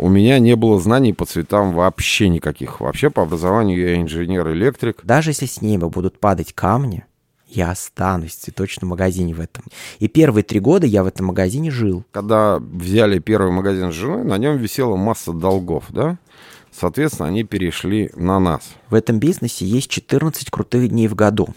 У 0.00 0.08
меня 0.08 0.38
не 0.38 0.56
было 0.56 0.80
знаний 0.80 1.12
по 1.12 1.26
цветам 1.26 1.74
вообще 1.74 2.30
никаких. 2.30 2.80
Вообще 2.80 3.10
по 3.10 3.22
образованию 3.22 3.78
я 3.78 4.00
инженер-электрик. 4.00 5.00
Даже 5.02 5.30
если 5.30 5.44
с 5.44 5.60
неба 5.60 5.90
будут 5.90 6.18
падать 6.18 6.54
камни, 6.54 7.04
я 7.48 7.70
останусь 7.70 8.30
в 8.30 8.40
цветочном 8.40 8.88
магазине 8.90 9.34
в 9.34 9.40
этом. 9.40 9.64
И 9.98 10.08
первые 10.08 10.42
три 10.42 10.58
года 10.58 10.86
я 10.86 11.04
в 11.04 11.06
этом 11.06 11.26
магазине 11.26 11.70
жил. 11.70 12.02
Когда 12.12 12.58
взяли 12.60 13.18
первый 13.18 13.52
магазин 13.52 13.92
с 13.92 13.94
женой, 13.94 14.24
на 14.24 14.38
нем 14.38 14.56
висела 14.56 14.96
масса 14.96 15.34
долгов, 15.34 15.84
да? 15.90 16.16
Соответственно, 16.72 17.28
они 17.28 17.44
перешли 17.44 18.10
на 18.16 18.40
нас. 18.40 18.70
В 18.90 18.94
этом 18.94 19.20
бизнесе 19.20 19.64
есть 19.64 19.88
14 19.88 20.50
крутых 20.50 20.88
дней 20.88 21.06
в 21.06 21.14
году. 21.14 21.48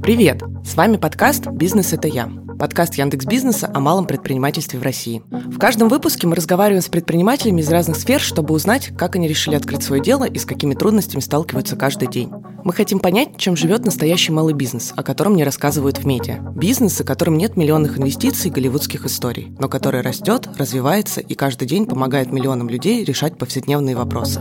Привет! 0.00 0.44
С 0.64 0.76
вами 0.76 0.96
подкаст 0.96 1.48
«Бизнес– 1.48 1.92
это 1.92 2.06
я». 2.06 2.30
Подкаст 2.56 2.94
Яндекс 2.94 3.26
Бизнеса 3.26 3.68
о 3.74 3.80
малом 3.80 4.06
предпринимательстве 4.06 4.78
в 4.78 4.84
России. 4.84 5.24
В 5.28 5.58
каждом 5.58 5.88
выпуске 5.88 6.28
мы 6.28 6.36
разговариваем 6.36 6.82
с 6.82 6.88
предпринимателями 6.88 7.62
из 7.62 7.68
разных 7.68 7.96
сфер, 7.96 8.20
чтобы 8.20 8.54
узнать, 8.54 8.92
как 8.96 9.16
они 9.16 9.26
решили 9.26 9.56
открыть 9.56 9.82
свое 9.82 10.00
дело 10.00 10.22
и 10.22 10.38
с 10.38 10.44
какими 10.44 10.74
трудностями 10.74 11.20
сталкиваются 11.20 11.74
каждый 11.74 12.06
день. 12.06 12.30
Мы 12.62 12.72
хотим 12.72 13.00
понять, 13.00 13.36
чем 13.38 13.56
живет 13.56 13.84
настоящий 13.84 14.30
малый 14.30 14.54
бизнес, 14.54 14.92
о 14.96 15.02
котором 15.02 15.34
не 15.34 15.42
рассказывают 15.42 15.98
в 15.98 16.06
медиа. 16.06 16.38
Бизнес, 16.54 17.00
о 17.00 17.04
котором 17.04 17.36
нет 17.36 17.56
миллионных 17.56 17.98
инвестиций 17.98 18.50
и 18.50 18.54
голливудских 18.54 19.04
историй, 19.04 19.52
но 19.58 19.68
который 19.68 20.00
растет, 20.00 20.48
развивается 20.56 21.20
и 21.20 21.34
каждый 21.34 21.66
день 21.66 21.86
помогает 21.86 22.32
миллионам 22.32 22.68
людей 22.68 23.02
решать 23.02 23.36
повседневные 23.36 23.96
вопросы. 23.96 24.40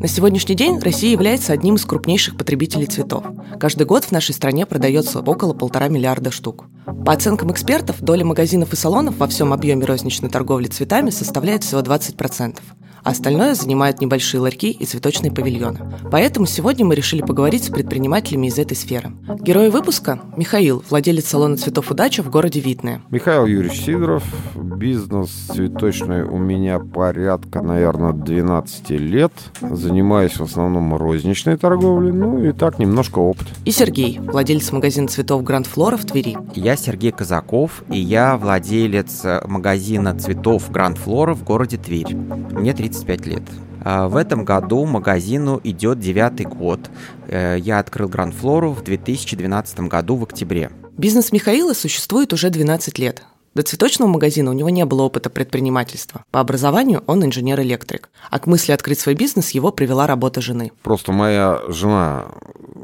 На 0.00 0.08
сегодняшний 0.08 0.54
день 0.54 0.78
Россия 0.78 0.99
является 1.08 1.52
одним 1.52 1.76
из 1.76 1.84
крупнейших 1.84 2.36
потребителей 2.36 2.86
цветов. 2.86 3.24
Каждый 3.58 3.86
год 3.86 4.04
в 4.04 4.12
нашей 4.12 4.34
стране 4.34 4.66
продается 4.66 5.20
около 5.20 5.54
полтора 5.54 5.88
миллиарда 5.88 6.30
штук. 6.30 6.66
По 7.06 7.12
оценкам 7.12 7.52
экспертов, 7.52 8.00
доля 8.00 8.24
магазинов 8.24 8.72
и 8.72 8.76
салонов 8.76 9.16
во 9.18 9.26
всем 9.26 9.52
объеме 9.52 9.84
розничной 9.84 10.28
торговли 10.28 10.66
цветами 10.66 11.10
составляет 11.10 11.64
всего 11.64 11.80
20% 11.80 12.58
а 13.02 13.10
остальное 13.10 13.54
занимают 13.54 14.00
небольшие 14.00 14.40
ларьки 14.40 14.70
и 14.70 14.84
цветочные 14.84 15.32
павильоны. 15.32 15.78
Поэтому 16.10 16.46
сегодня 16.46 16.84
мы 16.84 16.94
решили 16.94 17.22
поговорить 17.22 17.64
с 17.64 17.68
предпринимателями 17.68 18.48
из 18.48 18.58
этой 18.58 18.76
сферы. 18.76 19.12
Герой 19.40 19.70
выпуска– 19.70 20.20
Михаил, 20.36 20.82
владелец 20.88 21.26
салона 21.26 21.56
цветов 21.56 21.90
«Удача» 21.90 22.22
в 22.22 22.30
городе 22.30 22.60
Витное. 22.60 23.02
Михаил 23.10 23.46
Юрьевич 23.46 23.80
Сидоров. 23.80 24.24
Бизнес 24.54 25.30
цветочный 25.30 26.22
у 26.22 26.38
меня 26.38 26.78
порядка, 26.78 27.62
наверное, 27.62 28.12
12 28.12 28.90
лет. 28.90 29.32
Занимаюсь 29.60 30.38
в 30.38 30.42
основном 30.42 30.94
розничной 30.96 31.56
торговлей, 31.56 32.12
ну 32.12 32.42
и 32.42 32.52
так 32.52 32.78
немножко 32.78 33.18
опыт. 33.18 33.46
И 33.64 33.70
Сергей, 33.70 34.18
владелец 34.18 34.72
магазина 34.72 35.08
цветов 35.08 35.42
«Гранд 35.42 35.66
Флора» 35.66 35.96
в 35.96 36.04
Твери. 36.04 36.36
Я 36.54 36.76
Сергей 36.76 37.12
Казаков, 37.12 37.82
и 37.90 37.98
я 37.98 38.36
владелец 38.36 39.24
магазина 39.46 40.18
цветов 40.18 40.70
«Гранд 40.70 40.98
Флора» 40.98 41.34
в 41.34 41.44
городе 41.44 41.76
Тверь. 41.76 42.14
Мне 42.14 42.72
30 42.72 42.89
35 42.90 43.26
лет. 43.26 43.42
А, 43.82 44.08
в 44.08 44.16
этом 44.16 44.44
году 44.44 44.84
магазину 44.84 45.60
идет 45.64 46.00
девятый 46.00 46.46
год. 46.46 46.80
Э, 47.28 47.56
я 47.58 47.78
открыл 47.78 48.08
Гранд 48.08 48.34
Флору 48.34 48.72
в 48.72 48.82
2012 48.82 49.80
году 49.80 50.16
в 50.16 50.24
октябре. 50.24 50.70
Бизнес 50.98 51.32
Михаила 51.32 51.72
существует 51.72 52.32
уже 52.32 52.50
12 52.50 52.98
лет. 52.98 53.22
До 53.54 53.62
цветочного 53.62 54.08
магазина 54.08 54.50
у 54.50 54.54
него 54.54 54.70
не 54.70 54.84
было 54.84 55.02
опыта 55.02 55.30
предпринимательства. 55.30 56.24
По 56.30 56.40
образованию 56.40 57.02
он 57.06 57.24
инженер-электрик. 57.24 58.10
А 58.30 58.38
к 58.38 58.46
мысли 58.46 58.72
открыть 58.72 59.00
свой 59.00 59.14
бизнес 59.14 59.50
его 59.50 59.72
привела 59.72 60.06
работа 60.06 60.40
жены. 60.40 60.70
Просто 60.82 61.12
моя 61.12 61.60
жена 61.68 62.26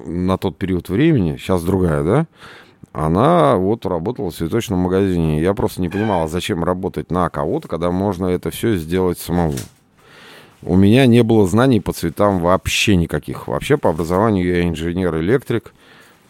на 0.07 0.39
тот 0.39 0.57
период 0.57 0.89
времени, 0.89 1.37
сейчас 1.37 1.63
другая, 1.63 2.03
да, 2.03 2.27
она 2.93 3.57
вот 3.57 3.85
работала 3.85 4.31
в 4.31 4.35
цветочном 4.35 4.79
магазине. 4.79 5.43
Я 5.43 5.53
просто 5.53 5.83
не 5.83 5.91
понимала, 5.91 6.27
зачем 6.27 6.65
работать 6.65 7.11
на 7.11 7.29
кого-то, 7.29 7.69
когда 7.69 7.91
можно 7.91 8.27
это 8.27 8.51
все 8.51 8.77
сделать 8.77 9.19
самому. 9.19 9.55
У 10.67 10.75
меня 10.75 11.07
не 11.07 11.23
было 11.23 11.47
знаний 11.47 11.81
по 11.81 11.93
цветам 11.93 12.41
вообще 12.41 12.97
никаких. 12.97 13.47
Вообще 13.47 13.77
по 13.77 13.91
образованию 13.91 14.45
я 14.45 14.69
инженер-электрик. 14.69 15.73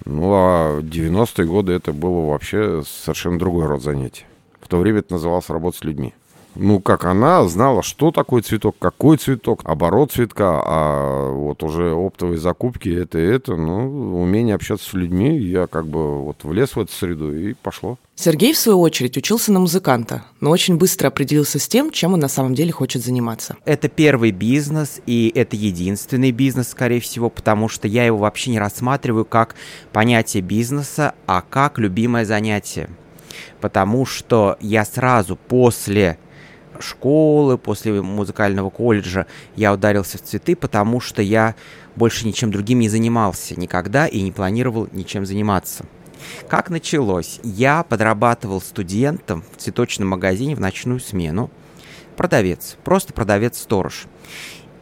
Ну, 0.04 0.30
а 0.34 0.80
90-е 0.80 1.46
годы 1.46 1.72
это 1.72 1.94
было 1.94 2.30
вообще 2.30 2.82
совершенно 2.86 3.38
другой 3.38 3.66
род 3.66 3.82
занятий. 3.82 4.26
В 4.60 4.68
то 4.68 4.76
время 4.76 4.98
это 4.98 5.14
называлось 5.14 5.48
работа 5.48 5.78
с 5.78 5.84
людьми 5.84 6.12
ну, 6.56 6.80
как 6.80 7.04
она 7.04 7.46
знала, 7.48 7.82
что 7.82 8.10
такое 8.10 8.42
цветок, 8.42 8.76
какой 8.78 9.16
цветок, 9.16 9.60
оборот 9.64 10.12
цветка, 10.12 10.62
а 10.64 11.30
вот 11.30 11.62
уже 11.62 11.92
оптовые 11.92 12.38
закупки, 12.38 12.88
это 12.88 13.18
и 13.18 13.22
это, 13.22 13.56
ну, 13.56 14.20
умение 14.22 14.54
общаться 14.54 14.90
с 14.90 14.92
людьми, 14.94 15.38
я 15.38 15.66
как 15.66 15.86
бы 15.86 16.22
вот 16.22 16.44
влез 16.44 16.76
в 16.76 16.80
эту 16.80 16.92
среду 16.92 17.34
и 17.36 17.54
пошло. 17.54 17.98
Сергей, 18.14 18.54
в 18.54 18.58
свою 18.58 18.80
очередь, 18.80 19.16
учился 19.18 19.52
на 19.52 19.60
музыканта, 19.60 20.24
но 20.40 20.50
очень 20.50 20.76
быстро 20.76 21.08
определился 21.08 21.58
с 21.58 21.68
тем, 21.68 21.90
чем 21.90 22.14
он 22.14 22.20
на 22.20 22.28
самом 22.28 22.54
деле 22.54 22.72
хочет 22.72 23.04
заниматься. 23.04 23.56
Это 23.66 23.88
первый 23.88 24.30
бизнес, 24.30 25.00
и 25.06 25.30
это 25.34 25.54
единственный 25.54 26.30
бизнес, 26.30 26.68
скорее 26.68 27.00
всего, 27.00 27.28
потому 27.28 27.68
что 27.68 27.86
я 27.86 28.06
его 28.06 28.16
вообще 28.16 28.52
не 28.52 28.58
рассматриваю 28.58 29.26
как 29.26 29.54
понятие 29.92 30.42
бизнеса, 30.42 31.14
а 31.26 31.42
как 31.42 31.78
любимое 31.78 32.24
занятие. 32.24 32.88
Потому 33.60 34.06
что 34.06 34.56
я 34.60 34.86
сразу 34.86 35.36
после 35.36 36.18
школы, 36.82 37.58
после 37.58 38.00
музыкального 38.02 38.70
колледжа 38.70 39.26
я 39.54 39.72
ударился 39.72 40.18
в 40.18 40.22
цветы, 40.22 40.56
потому 40.56 41.00
что 41.00 41.22
я 41.22 41.54
больше 41.94 42.26
ничем 42.26 42.50
другим 42.50 42.80
не 42.80 42.88
занимался 42.88 43.58
никогда 43.58 44.06
и 44.06 44.20
не 44.20 44.32
планировал 44.32 44.88
ничем 44.92 45.26
заниматься. 45.26 45.84
Как 46.48 46.70
началось? 46.70 47.40
Я 47.42 47.82
подрабатывал 47.82 48.60
студентом 48.60 49.44
в 49.56 49.60
цветочном 49.60 50.08
магазине 50.08 50.54
в 50.54 50.60
ночную 50.60 51.00
смену. 51.00 51.50
Продавец, 52.16 52.76
просто 52.84 53.12
продавец-сторож. 53.12 54.06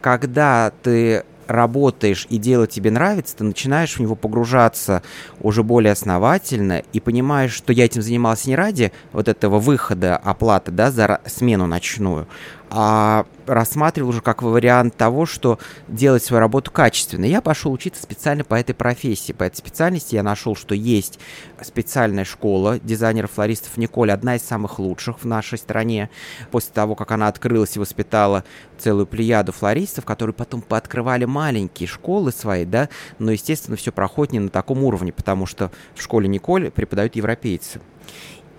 Когда 0.01 0.71
ты 0.83 1.25
работаешь 1.47 2.27
и 2.29 2.37
дело 2.37 2.67
тебе 2.67 2.91
нравится, 2.91 3.37
ты 3.37 3.43
начинаешь 3.43 3.95
в 3.95 3.99
него 3.99 4.15
погружаться 4.15 5.03
уже 5.41 5.63
более 5.63 5.91
основательно 5.93 6.83
и 6.93 6.99
понимаешь, 6.99 7.53
что 7.53 7.73
я 7.73 7.85
этим 7.85 8.01
занимался 8.01 8.49
не 8.49 8.55
ради 8.55 8.91
вот 9.11 9.27
этого 9.27 9.59
выхода 9.59 10.17
оплаты 10.17 10.71
да, 10.71 10.91
за 10.91 11.21
смену 11.25 11.67
ночную, 11.67 12.27
а 12.69 13.25
рассматривал 13.45 14.09
уже 14.09 14.21
как 14.21 14.41
вариант 14.41 14.95
того, 14.95 15.25
что 15.25 15.59
делать 15.87 16.23
свою 16.23 16.39
работу 16.39 16.71
качественно. 16.71 17.25
Я 17.25 17.41
пошел 17.41 17.71
учиться 17.71 18.01
специально 18.01 18.43
по 18.43 18.55
этой 18.55 18.73
профессии, 18.73 19.33
по 19.33 19.43
этой 19.43 19.57
специальности. 19.57 20.15
Я 20.15 20.23
нашел, 20.23 20.55
что 20.55 20.73
есть 20.73 21.19
специальная 21.61 22.25
школа 22.25 22.79
дизайнеров-флористов 22.79 23.77
Николь, 23.77 24.11
одна 24.11 24.35
из 24.35 24.41
самых 24.41 24.79
лучших 24.79 25.21
в 25.21 25.25
нашей 25.25 25.57
стране. 25.57 26.09
После 26.51 26.73
того, 26.73 26.95
как 26.95 27.11
она 27.11 27.27
открылась 27.27 27.75
и 27.75 27.79
воспитала 27.79 28.43
целую 28.77 29.05
плеяду 29.05 29.51
флористов, 29.51 30.05
которые 30.05 30.33
потом 30.33 30.61
пооткрывали 30.61 31.25
маленькие 31.25 31.87
школы 31.87 32.31
свои, 32.31 32.65
да, 32.65 32.89
но, 33.19 33.31
естественно, 33.31 33.77
все 33.77 33.91
проходит 33.91 34.33
не 34.33 34.39
на 34.39 34.49
таком 34.49 34.83
уровне, 34.83 35.11
потому 35.11 35.45
что 35.45 35.71
в 35.93 36.01
школе 36.01 36.27
Николь 36.27 36.71
преподают 36.71 37.15
европейцы. 37.15 37.79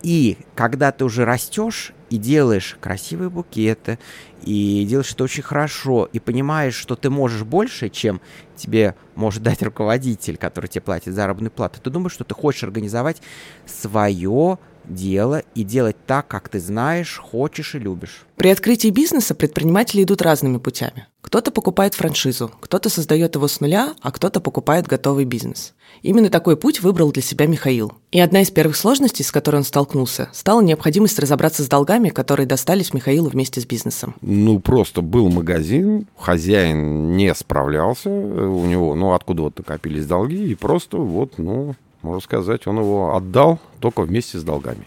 И 0.02 0.38
когда 0.54 0.92
ты 0.92 1.04
уже 1.04 1.24
растешь 1.24 1.92
и 2.10 2.18
делаешь 2.18 2.76
красивые 2.80 3.30
букеты, 3.30 3.98
и 4.42 4.84
делаешь 4.88 5.12
это 5.12 5.24
очень 5.24 5.42
хорошо, 5.42 6.08
и 6.12 6.18
понимаешь, 6.18 6.74
что 6.74 6.94
ты 6.94 7.10
можешь 7.10 7.42
больше, 7.42 7.88
чем 7.88 8.20
тебе 8.56 8.94
может 9.14 9.42
дать 9.42 9.62
руководитель, 9.62 10.36
который 10.36 10.66
тебе 10.66 10.82
платит 10.82 11.14
заработную 11.14 11.50
плату, 11.50 11.80
ты 11.80 11.90
думаешь, 11.90 12.12
что 12.12 12.24
ты 12.24 12.34
хочешь 12.34 12.62
организовать 12.62 13.22
свое 13.66 14.58
дело 14.88 15.42
и 15.54 15.64
делать 15.64 15.96
так, 16.06 16.28
как 16.28 16.48
ты 16.48 16.60
знаешь, 16.60 17.18
хочешь 17.18 17.74
и 17.74 17.78
любишь. 17.78 18.26
При 18.36 18.50
открытии 18.50 18.88
бизнеса 18.88 19.34
предприниматели 19.34 20.02
идут 20.02 20.22
разными 20.22 20.58
путями. 20.58 21.06
Кто-то 21.22 21.50
покупает 21.50 21.94
франшизу, 21.94 22.52
кто-то 22.60 22.88
создает 22.88 23.34
его 23.34 23.48
с 23.48 23.60
нуля, 23.60 23.94
а 24.00 24.12
кто-то 24.12 24.40
покупает 24.40 24.86
готовый 24.86 25.24
бизнес. 25.24 25.74
Именно 26.02 26.30
такой 26.30 26.56
путь 26.56 26.82
выбрал 26.82 27.10
для 27.10 27.22
себя 27.22 27.46
Михаил. 27.46 27.94
И 28.12 28.20
одна 28.20 28.42
из 28.42 28.50
первых 28.50 28.76
сложностей, 28.76 29.24
с 29.24 29.32
которой 29.32 29.56
он 29.56 29.64
столкнулся, 29.64 30.28
стала 30.32 30.60
необходимость 30.60 31.18
разобраться 31.18 31.64
с 31.64 31.68
долгами, 31.68 32.10
которые 32.10 32.46
достались 32.46 32.94
Михаилу 32.94 33.28
вместе 33.28 33.60
с 33.60 33.66
бизнесом. 33.66 34.14
Ну, 34.20 34.60
просто 34.60 35.00
был 35.00 35.28
магазин, 35.28 36.06
хозяин 36.16 37.16
не 37.16 37.34
справлялся, 37.34 38.08
у 38.08 38.64
него, 38.66 38.94
ну, 38.94 39.14
откуда 39.14 39.42
вот 39.42 39.58
накопились 39.58 40.06
долги, 40.06 40.52
и 40.52 40.54
просто 40.54 40.98
вот, 40.98 41.38
ну, 41.38 41.74
можно 42.06 42.20
сказать, 42.20 42.66
он 42.66 42.78
его 42.78 43.16
отдал 43.16 43.58
только 43.80 44.02
вместе 44.02 44.38
с 44.38 44.44
долгами. 44.44 44.86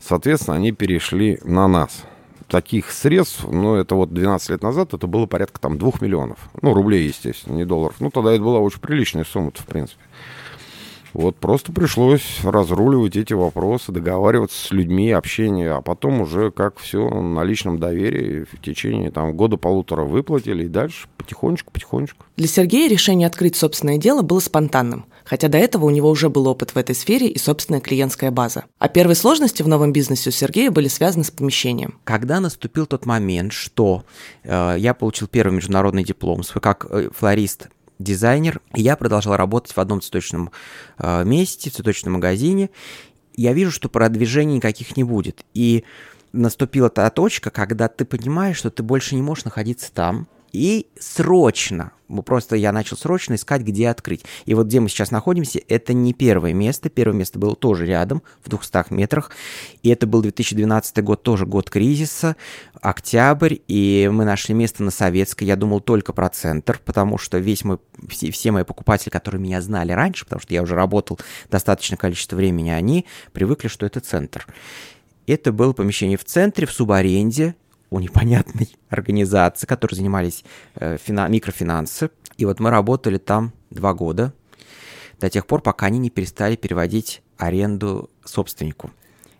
Соответственно, 0.00 0.56
они 0.56 0.72
перешли 0.72 1.38
на 1.44 1.66
нас. 1.68 2.04
Таких 2.48 2.90
средств, 2.90 3.44
ну, 3.48 3.74
это 3.74 3.94
вот 3.94 4.12
12 4.12 4.50
лет 4.50 4.62
назад, 4.62 4.94
это 4.94 5.06
было 5.06 5.26
порядка 5.26 5.60
там 5.60 5.78
2 5.78 5.92
миллионов. 6.00 6.38
Ну, 6.60 6.74
рублей, 6.74 7.06
естественно, 7.06 7.56
не 7.56 7.64
долларов. 7.64 7.96
Ну, 7.98 8.10
тогда 8.10 8.32
это 8.32 8.42
была 8.42 8.60
очень 8.60 8.80
приличная 8.80 9.24
сумма 9.24 9.52
в 9.54 9.66
принципе. 9.66 10.00
Вот 11.12 11.36
просто 11.36 11.72
пришлось 11.72 12.40
разруливать 12.42 13.16
эти 13.16 13.34
вопросы, 13.34 13.92
договариваться 13.92 14.68
с 14.68 14.70
людьми, 14.70 15.10
общение, 15.10 15.72
а 15.72 15.82
потом 15.82 16.22
уже 16.22 16.50
как 16.50 16.78
все 16.78 17.08
на 17.08 17.44
личном 17.44 17.78
доверии 17.78 18.44
в 18.50 18.60
течение 18.60 19.10
там, 19.10 19.36
года-полутора 19.36 20.04
выплатили 20.04 20.64
и 20.64 20.68
дальше 20.68 21.08
потихонечку-потихонечку. 21.18 22.24
Для 22.36 22.48
Сергея 22.48 22.88
решение 22.88 23.26
открыть 23.26 23.56
собственное 23.56 23.98
дело 23.98 24.22
было 24.22 24.40
спонтанным, 24.40 25.04
хотя 25.24 25.48
до 25.48 25.58
этого 25.58 25.84
у 25.84 25.90
него 25.90 26.08
уже 26.10 26.28
был 26.28 26.48
опыт 26.48 26.70
в 26.70 26.76
этой 26.76 26.94
сфере 26.94 27.28
и 27.28 27.38
собственная 27.38 27.80
клиентская 27.80 28.30
база. 28.30 28.64
А 28.78 28.88
первые 28.88 29.16
сложности 29.16 29.62
в 29.62 29.68
новом 29.68 29.92
бизнесе 29.92 30.30
у 30.30 30.32
Сергея 30.32 30.70
были 30.70 30.88
связаны 30.88 31.24
с 31.24 31.30
помещением. 31.30 31.98
Когда 32.04 32.40
наступил 32.40 32.86
тот 32.86 33.06
момент, 33.06 33.52
что 33.52 34.04
э, 34.44 34.76
я 34.78 34.94
получил 34.94 35.28
первый 35.28 35.54
международный 35.54 36.04
диплом 36.04 36.42
свой 36.42 36.60
как 36.60 36.86
э, 36.90 37.10
флорист 37.14 37.68
дизайнер. 38.02 38.60
Я 38.74 38.96
продолжал 38.96 39.36
работать 39.36 39.72
в 39.72 39.78
одном 39.78 40.00
цветочном 40.00 40.50
э, 40.98 41.24
месте, 41.24 41.70
в 41.70 41.74
цветочном 41.74 42.14
магазине. 42.14 42.70
Я 43.36 43.52
вижу, 43.52 43.70
что 43.70 43.88
продвижений 43.88 44.56
никаких 44.56 44.96
не 44.96 45.04
будет. 45.04 45.44
И 45.54 45.84
наступила 46.32 46.88
та 46.88 47.08
точка, 47.10 47.50
когда 47.50 47.88
ты 47.88 48.04
понимаешь, 48.04 48.56
что 48.56 48.70
ты 48.70 48.82
больше 48.82 49.14
не 49.14 49.22
можешь 49.22 49.44
находиться 49.44 49.92
там, 49.92 50.26
и 50.52 50.88
срочно, 51.00 51.92
просто 52.26 52.56
я 52.56 52.72
начал 52.72 52.98
срочно 52.98 53.34
искать, 53.34 53.62
где 53.62 53.88
открыть. 53.88 54.24
И 54.44 54.52
вот 54.52 54.66
где 54.66 54.80
мы 54.80 54.90
сейчас 54.90 55.10
находимся, 55.10 55.60
это 55.66 55.94
не 55.94 56.12
первое 56.12 56.52
место. 56.52 56.90
Первое 56.90 57.16
место 57.16 57.38
было 57.38 57.56
тоже 57.56 57.86
рядом, 57.86 58.22
в 58.44 58.50
200 58.50 58.92
метрах. 58.92 59.30
И 59.82 59.88
это 59.88 60.06
был 60.06 60.20
2012 60.20 61.02
год, 61.02 61.22
тоже 61.22 61.46
год 61.46 61.70
кризиса, 61.70 62.36
октябрь. 62.82 63.56
И 63.66 64.10
мы 64.12 64.26
нашли 64.26 64.54
место 64.54 64.82
на 64.82 64.90
Советской. 64.90 65.44
Я 65.44 65.56
думал 65.56 65.80
только 65.80 66.12
про 66.12 66.28
центр, 66.28 66.78
потому 66.84 67.16
что 67.16 67.38
весь 67.38 67.64
мой, 67.64 67.78
все, 68.10 68.30
все 68.30 68.52
мои 68.52 68.64
покупатели, 68.64 69.08
которые 69.08 69.40
меня 69.40 69.62
знали 69.62 69.92
раньше, 69.92 70.24
потому 70.24 70.40
что 70.42 70.52
я 70.52 70.62
уже 70.62 70.74
работал 70.74 71.18
достаточное 71.50 71.96
количество 71.96 72.36
времени, 72.36 72.68
они 72.68 73.06
привыкли, 73.32 73.68
что 73.68 73.86
это 73.86 74.00
центр. 74.00 74.46
Это 75.26 75.52
было 75.52 75.72
помещение 75.72 76.18
в 76.18 76.24
центре, 76.24 76.66
в 76.66 76.72
субаренде, 76.72 77.54
у 77.96 78.00
непонятной 78.00 78.68
организации, 78.88 79.66
которые 79.66 79.96
занимались 79.96 80.44
э, 80.76 80.96
фина- 80.98 81.28
микрофинансы. 81.28 82.10
И 82.36 82.44
вот 82.44 82.60
мы 82.60 82.70
работали 82.70 83.18
там 83.18 83.52
два 83.70 83.94
года, 83.94 84.32
до 85.20 85.30
тех 85.30 85.46
пор, 85.46 85.62
пока 85.62 85.86
они 85.86 85.98
не 85.98 86.10
перестали 86.10 86.56
переводить 86.56 87.22
аренду 87.38 88.10
собственнику. 88.24 88.90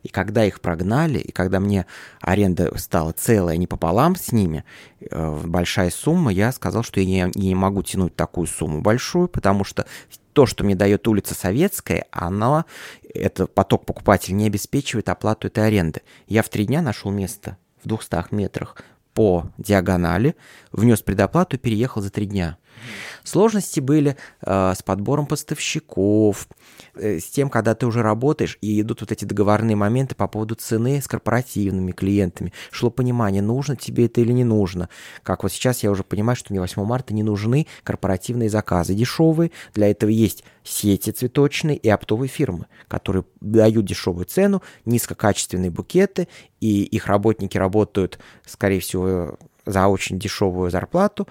И 0.02 0.08
когда 0.08 0.44
их 0.44 0.60
прогнали, 0.60 1.18
и 1.18 1.30
когда 1.30 1.60
мне 1.60 1.86
аренда 2.20 2.76
стала 2.76 3.12
целая, 3.12 3.56
не 3.56 3.66
пополам 3.66 4.16
с 4.16 4.32
ними, 4.32 4.64
э, 5.00 5.40
большая 5.44 5.90
сумма, 5.90 6.32
я 6.32 6.52
сказал, 6.52 6.82
что 6.82 7.00
я 7.00 7.06
не, 7.06 7.30
не 7.34 7.54
могу 7.54 7.82
тянуть 7.82 8.16
такую 8.16 8.46
сумму 8.46 8.80
большую, 8.80 9.28
потому 9.28 9.64
что 9.64 9.86
то, 10.32 10.46
что 10.46 10.64
мне 10.64 10.74
дает 10.74 11.06
улица 11.06 11.34
Советская, 11.34 12.06
она, 12.10 12.64
это 13.14 13.46
поток 13.46 13.86
покупателей 13.86 14.34
не 14.34 14.46
обеспечивает 14.46 15.08
оплату 15.08 15.46
этой 15.46 15.66
аренды. 15.66 16.02
Я 16.26 16.42
в 16.42 16.48
три 16.48 16.66
дня 16.66 16.82
нашел 16.82 17.10
место 17.10 17.58
в 17.82 17.88
200 17.88 18.34
метрах 18.34 18.76
по 19.14 19.46
диагонали, 19.58 20.36
внес 20.72 21.02
предоплату 21.02 21.58
переехал 21.58 22.02
за 22.02 22.10
три 22.10 22.26
дня. 22.26 22.56
Сложности 23.24 23.80
были 23.80 24.16
э, 24.40 24.72
с 24.76 24.82
подбором 24.82 25.26
поставщиков, 25.26 26.48
э, 26.94 27.20
с 27.20 27.26
тем, 27.26 27.48
когда 27.50 27.74
ты 27.74 27.86
уже 27.86 28.02
работаешь, 28.02 28.58
и 28.60 28.80
идут 28.80 29.00
вот 29.00 29.12
эти 29.12 29.24
договорные 29.24 29.76
моменты 29.76 30.14
по 30.14 30.26
поводу 30.26 30.54
цены 30.54 31.00
с 31.00 31.06
корпоративными 31.06 31.92
клиентами. 31.92 32.52
Шло 32.70 32.90
понимание, 32.90 33.42
нужно 33.42 33.76
тебе 33.76 34.06
это 34.06 34.20
или 34.20 34.32
не 34.32 34.44
нужно. 34.44 34.88
Как 35.22 35.42
вот 35.42 35.52
сейчас 35.52 35.82
я 35.82 35.90
уже 35.90 36.02
понимаю, 36.02 36.36
что 36.36 36.52
мне 36.52 36.60
8 36.60 36.82
марта 36.84 37.14
не 37.14 37.22
нужны 37.22 37.66
корпоративные 37.84 38.48
заказы 38.48 38.94
дешевые. 38.94 39.52
Для 39.74 39.90
этого 39.90 40.10
есть 40.10 40.44
сети 40.64 41.10
цветочные 41.10 41.76
и 41.76 41.88
оптовые 41.88 42.28
фирмы, 42.28 42.66
которые 42.88 43.24
дают 43.40 43.84
дешевую 43.84 44.26
цену, 44.26 44.62
низкокачественные 44.84 45.70
букеты, 45.70 46.28
и 46.60 46.82
их 46.82 47.06
работники 47.06 47.56
работают, 47.56 48.18
скорее 48.46 48.80
всего, 48.80 49.38
за 49.66 49.86
очень 49.88 50.18
дешевую 50.18 50.70
зарплату, 50.70 51.28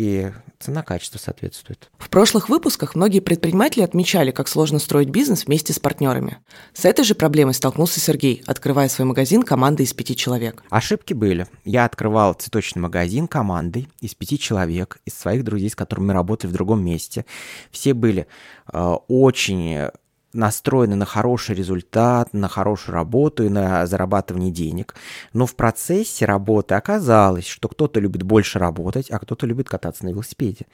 и 0.00 0.32
цена-качество 0.58 1.18
соответствует. 1.18 1.90
В 1.98 2.08
прошлых 2.08 2.48
выпусках 2.48 2.94
многие 2.94 3.20
предприниматели 3.20 3.82
отмечали, 3.82 4.30
как 4.30 4.48
сложно 4.48 4.78
строить 4.78 5.10
бизнес 5.10 5.44
вместе 5.44 5.74
с 5.74 5.78
партнерами. 5.78 6.38
С 6.72 6.86
этой 6.86 7.04
же 7.04 7.14
проблемой 7.14 7.52
столкнулся 7.52 8.00
Сергей, 8.00 8.42
открывая 8.46 8.88
свой 8.88 9.06
магазин 9.06 9.42
командой 9.42 9.82
из 9.82 9.92
пяти 9.92 10.16
человек. 10.16 10.62
Ошибки 10.70 11.12
были. 11.12 11.46
Я 11.66 11.84
открывал 11.84 12.32
цветочный 12.32 12.80
магазин 12.80 13.28
командой 13.28 13.88
из 14.00 14.14
пяти 14.14 14.38
человек, 14.38 14.96
из 15.04 15.12
своих 15.12 15.44
друзей, 15.44 15.68
с 15.68 15.76
которыми 15.76 16.06
мы 16.06 16.12
работали 16.14 16.50
в 16.50 16.54
другом 16.54 16.82
месте. 16.82 17.26
Все 17.70 17.92
были 17.92 18.26
э, 18.72 18.78
очень 19.08 19.90
настроены 20.32 20.96
на 20.96 21.04
хороший 21.04 21.54
результат, 21.54 22.32
на 22.32 22.48
хорошую 22.48 22.94
работу 22.94 23.44
и 23.44 23.48
на 23.48 23.86
зарабатывание 23.86 24.50
денег. 24.50 24.94
Но 25.32 25.46
в 25.46 25.54
процессе 25.54 26.24
работы 26.24 26.74
оказалось, 26.74 27.46
что 27.46 27.68
кто-то 27.68 28.00
любит 28.00 28.22
больше 28.22 28.58
работать, 28.58 29.10
а 29.10 29.18
кто-то 29.18 29.46
любит 29.46 29.68
кататься 29.68 30.04
на 30.04 30.10
велосипеде. 30.10 30.66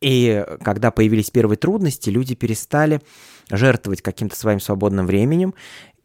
И 0.00 0.44
когда 0.62 0.90
появились 0.90 1.30
первые 1.30 1.56
трудности, 1.56 2.10
люди 2.10 2.34
перестали 2.34 3.00
жертвовать 3.50 4.02
каким-то 4.02 4.36
своим 4.36 4.60
свободным 4.60 5.06
временем 5.06 5.54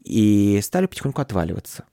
и 0.04 0.60
стали 0.64 0.86
потихоньку 0.86 1.22
отваливаться. 1.22 1.84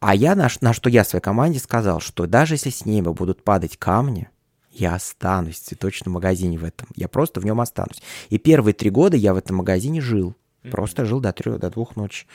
А 0.00 0.14
я 0.14 0.34
на, 0.34 0.48
на 0.60 0.74
что 0.74 0.90
я 0.90 1.02
своей 1.02 1.22
команде 1.22 1.58
сказал, 1.58 2.00
что 2.00 2.26
даже 2.26 2.54
если 2.54 2.68
с 2.68 2.84
неба 2.84 3.14
будут 3.14 3.42
падать 3.42 3.78
камни, 3.78 4.28
я 4.74 4.94
останусь 4.94 5.56
в 5.56 5.64
цветочном 5.64 6.14
магазине 6.14 6.58
в 6.58 6.64
этом. 6.64 6.88
Я 6.96 7.08
просто 7.08 7.40
в 7.40 7.44
нем 7.44 7.60
останусь. 7.60 8.02
И 8.30 8.38
первые 8.38 8.74
три 8.74 8.90
года 8.90 9.16
я 9.16 9.34
в 9.34 9.36
этом 9.36 9.56
магазине 9.56 10.00
жил. 10.00 10.34
Просто 10.70 11.04
жил 11.04 11.20
до 11.20 11.32
трех, 11.32 11.58
до 11.60 11.70
двух 11.70 11.96
ночи. 11.96 12.26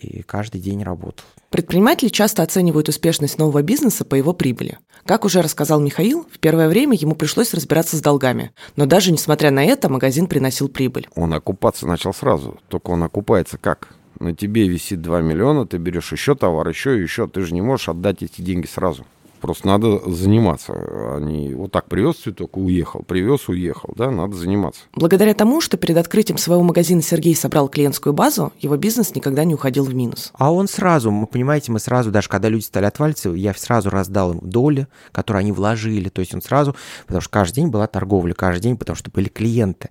И 0.00 0.22
каждый 0.22 0.60
день 0.60 0.82
работал. 0.82 1.24
Предприниматели 1.50 2.08
часто 2.08 2.42
оценивают 2.42 2.88
успешность 2.88 3.38
нового 3.38 3.62
бизнеса 3.62 4.04
по 4.04 4.14
его 4.16 4.32
прибыли. 4.32 4.78
Как 5.04 5.24
уже 5.24 5.42
рассказал 5.42 5.80
Михаил, 5.80 6.26
в 6.30 6.38
первое 6.38 6.68
время 6.68 6.96
ему 6.96 7.14
пришлось 7.14 7.54
разбираться 7.54 7.96
с 7.96 8.00
долгами. 8.00 8.52
Но 8.74 8.86
даже 8.86 9.12
несмотря 9.12 9.50
на 9.50 9.64
это, 9.64 9.88
магазин 9.88 10.26
приносил 10.26 10.68
прибыль. 10.68 11.08
Он 11.14 11.32
окупаться 11.32 11.86
начал 11.86 12.12
сразу. 12.12 12.58
Только 12.68 12.90
он 12.90 13.04
окупается 13.04 13.58
как? 13.58 13.94
На 14.18 14.34
тебе 14.34 14.66
висит 14.66 15.02
2 15.02 15.20
миллиона, 15.20 15.66
ты 15.66 15.76
берешь 15.76 16.10
еще 16.10 16.34
товар, 16.34 16.68
еще 16.68 16.98
и 16.98 17.02
еще. 17.02 17.28
Ты 17.28 17.42
же 17.42 17.54
не 17.54 17.60
можешь 17.60 17.88
отдать 17.88 18.22
эти 18.22 18.40
деньги 18.40 18.66
сразу. 18.66 19.06
Просто 19.46 19.68
надо 19.68 20.00
заниматься. 20.10 20.72
Они 21.18 21.54
вот 21.54 21.70
так 21.70 21.84
привез 21.88 22.16
цветок 22.16 22.56
и 22.56 22.60
уехал, 22.60 23.04
привез, 23.06 23.48
уехал, 23.48 23.92
да, 23.94 24.10
надо 24.10 24.34
заниматься. 24.34 24.80
Благодаря 24.92 25.34
тому, 25.34 25.60
что 25.60 25.76
перед 25.76 25.96
открытием 25.98 26.36
своего 26.36 26.64
магазина 26.64 27.00
Сергей 27.00 27.36
собрал 27.36 27.68
клиентскую 27.68 28.12
базу, 28.12 28.52
его 28.58 28.76
бизнес 28.76 29.14
никогда 29.14 29.44
не 29.44 29.54
уходил 29.54 29.84
в 29.84 29.94
минус. 29.94 30.32
А 30.36 30.52
он 30.52 30.66
сразу, 30.66 31.12
мы 31.12 31.28
понимаете, 31.28 31.70
мы 31.70 31.78
сразу, 31.78 32.10
даже 32.10 32.28
когда 32.28 32.48
люди 32.48 32.64
стали 32.64 32.86
отваливаться, 32.86 33.30
я 33.30 33.54
сразу 33.54 33.88
раздал 33.88 34.32
им 34.32 34.40
доли, 34.42 34.88
которые 35.12 35.42
они 35.42 35.52
вложили. 35.52 36.08
То 36.08 36.18
есть 36.18 36.34
он 36.34 36.42
сразу, 36.42 36.74
потому 37.06 37.20
что 37.20 37.30
каждый 37.30 37.60
день 37.60 37.68
была 37.68 37.86
торговля, 37.86 38.34
каждый 38.34 38.62
день, 38.62 38.76
потому 38.76 38.96
что 38.96 39.12
были 39.12 39.28
клиенты 39.28 39.90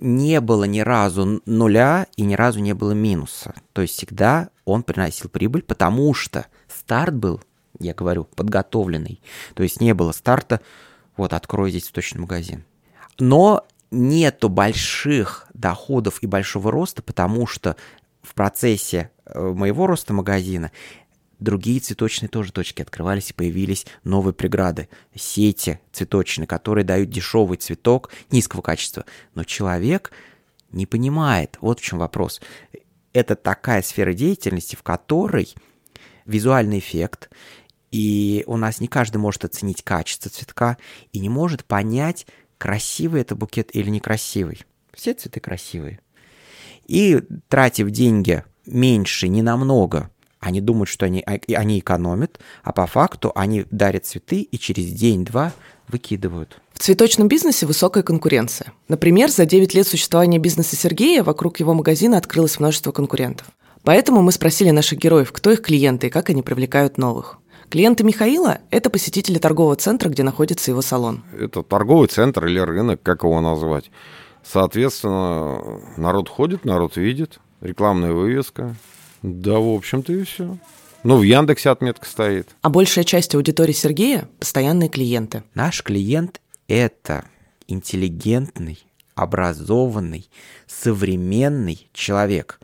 не 0.00 0.40
было 0.40 0.62
ни 0.62 0.78
разу 0.78 1.42
нуля 1.44 2.06
и 2.16 2.22
ни 2.22 2.34
разу 2.34 2.60
не 2.60 2.72
было 2.72 2.92
минуса. 2.92 3.52
То 3.72 3.82
есть 3.82 3.96
всегда 3.96 4.48
он 4.64 4.84
приносил 4.84 5.28
прибыль, 5.28 5.62
потому 5.62 6.14
что 6.14 6.46
старт 6.68 7.16
был 7.16 7.40
я 7.80 7.94
говорю, 7.94 8.24
подготовленный. 8.24 9.20
То 9.54 9.62
есть 9.62 9.80
не 9.80 9.94
было 9.94 10.12
старта, 10.12 10.60
вот, 11.16 11.32
открой 11.32 11.70
здесь 11.70 11.88
точный 11.88 12.20
магазин. 12.20 12.64
Но 13.18 13.66
нету 13.90 14.48
больших 14.48 15.46
доходов 15.54 16.22
и 16.22 16.26
большого 16.26 16.70
роста, 16.70 17.02
потому 17.02 17.46
что 17.46 17.76
в 18.22 18.34
процессе 18.34 19.10
э, 19.24 19.40
моего 19.40 19.86
роста 19.86 20.12
магазина 20.12 20.70
другие 21.38 21.80
цветочные 21.80 22.28
тоже 22.28 22.52
точки 22.52 22.82
открывались 22.82 23.30
и 23.30 23.34
появились 23.34 23.86
новые 24.04 24.34
преграды. 24.34 24.88
Сети 25.14 25.80
цветочные, 25.92 26.46
которые 26.46 26.84
дают 26.84 27.10
дешевый 27.10 27.58
цветок 27.58 28.10
низкого 28.30 28.60
качества. 28.60 29.04
Но 29.34 29.44
человек 29.44 30.12
не 30.70 30.86
понимает, 30.86 31.56
вот 31.60 31.80
в 31.80 31.82
чем 31.82 31.98
вопрос. 31.98 32.40
Это 33.12 33.36
такая 33.36 33.82
сфера 33.82 34.12
деятельности, 34.12 34.76
в 34.76 34.82
которой 34.82 35.54
визуальный 36.26 36.78
эффект 36.78 37.30
и 37.90 38.44
у 38.46 38.56
нас 38.56 38.80
не 38.80 38.88
каждый 38.88 39.18
может 39.18 39.44
оценить 39.44 39.82
качество 39.82 40.30
цветка 40.30 40.76
и 41.12 41.18
не 41.18 41.28
может 41.28 41.64
понять, 41.64 42.26
красивый 42.58 43.22
это 43.22 43.34
букет 43.34 43.74
или 43.74 43.88
некрасивый. 43.88 44.62
Все 44.92 45.14
цветы 45.14 45.40
красивые. 45.40 46.00
И 46.86 47.22
тратив 47.48 47.90
деньги 47.90 48.44
меньше, 48.66 49.28
не 49.28 49.42
намного, 49.42 50.10
они 50.40 50.60
думают, 50.60 50.88
что 50.88 51.06
они, 51.06 51.22
а, 51.26 51.38
они 51.54 51.78
экономят, 51.80 52.38
а 52.62 52.72
по 52.72 52.86
факту 52.86 53.32
они 53.34 53.64
дарят 53.70 54.06
цветы 54.06 54.42
и 54.42 54.58
через 54.58 54.86
день-два 54.92 55.52
выкидывают. 55.88 56.60
В 56.72 56.78
цветочном 56.80 57.28
бизнесе 57.28 57.66
высокая 57.66 58.02
конкуренция. 58.02 58.72
Например, 58.86 59.30
за 59.30 59.46
9 59.46 59.74
лет 59.74 59.86
существования 59.86 60.38
бизнеса 60.38 60.76
Сергея 60.76 61.24
вокруг 61.24 61.58
его 61.58 61.74
магазина 61.74 62.18
открылось 62.18 62.60
множество 62.60 62.92
конкурентов. 62.92 63.48
Поэтому 63.82 64.22
мы 64.22 64.32
спросили 64.32 64.70
наших 64.70 64.98
героев, 64.98 65.32
кто 65.32 65.50
их 65.50 65.62
клиенты 65.62 66.06
и 66.06 66.10
как 66.10 66.30
они 66.30 66.42
привлекают 66.42 66.98
новых. 66.98 67.38
Клиенты 67.70 68.02
Михаила– 68.02 68.60
это 68.70 68.88
посетители 68.88 69.38
торгового 69.38 69.76
центра, 69.76 70.08
где 70.08 70.22
находится 70.22 70.70
его 70.70 70.80
салон. 70.80 71.22
Это 71.38 71.62
торговый 71.62 72.08
центр 72.08 72.46
или 72.46 72.58
рынок, 72.58 73.02
как 73.02 73.24
его 73.24 73.42
назвать. 73.42 73.90
Соответственно, 74.42 75.80
народ 75.98 76.30
ходит, 76.30 76.64
народ 76.64 76.96
видит, 76.96 77.40
рекламная 77.60 78.12
вывеска. 78.12 78.74
Да, 79.22 79.58
в 79.58 79.74
общем-то, 79.74 80.14
и 80.14 80.22
все. 80.22 80.56
Ну, 81.04 81.18
в 81.18 81.22
Яндексе 81.22 81.68
отметка 81.68 82.06
стоит. 82.06 82.48
А 82.62 82.70
большая 82.70 83.04
часть 83.04 83.34
аудитории 83.34 83.72
Сергея– 83.72 84.30
постоянные 84.38 84.88
клиенты. 84.88 85.42
Наш 85.52 85.82
клиент– 85.82 86.40
это 86.68 87.26
интеллигентный, 87.66 88.82
образованный, 89.14 90.30
современный 90.66 91.86
человек. 91.92 92.60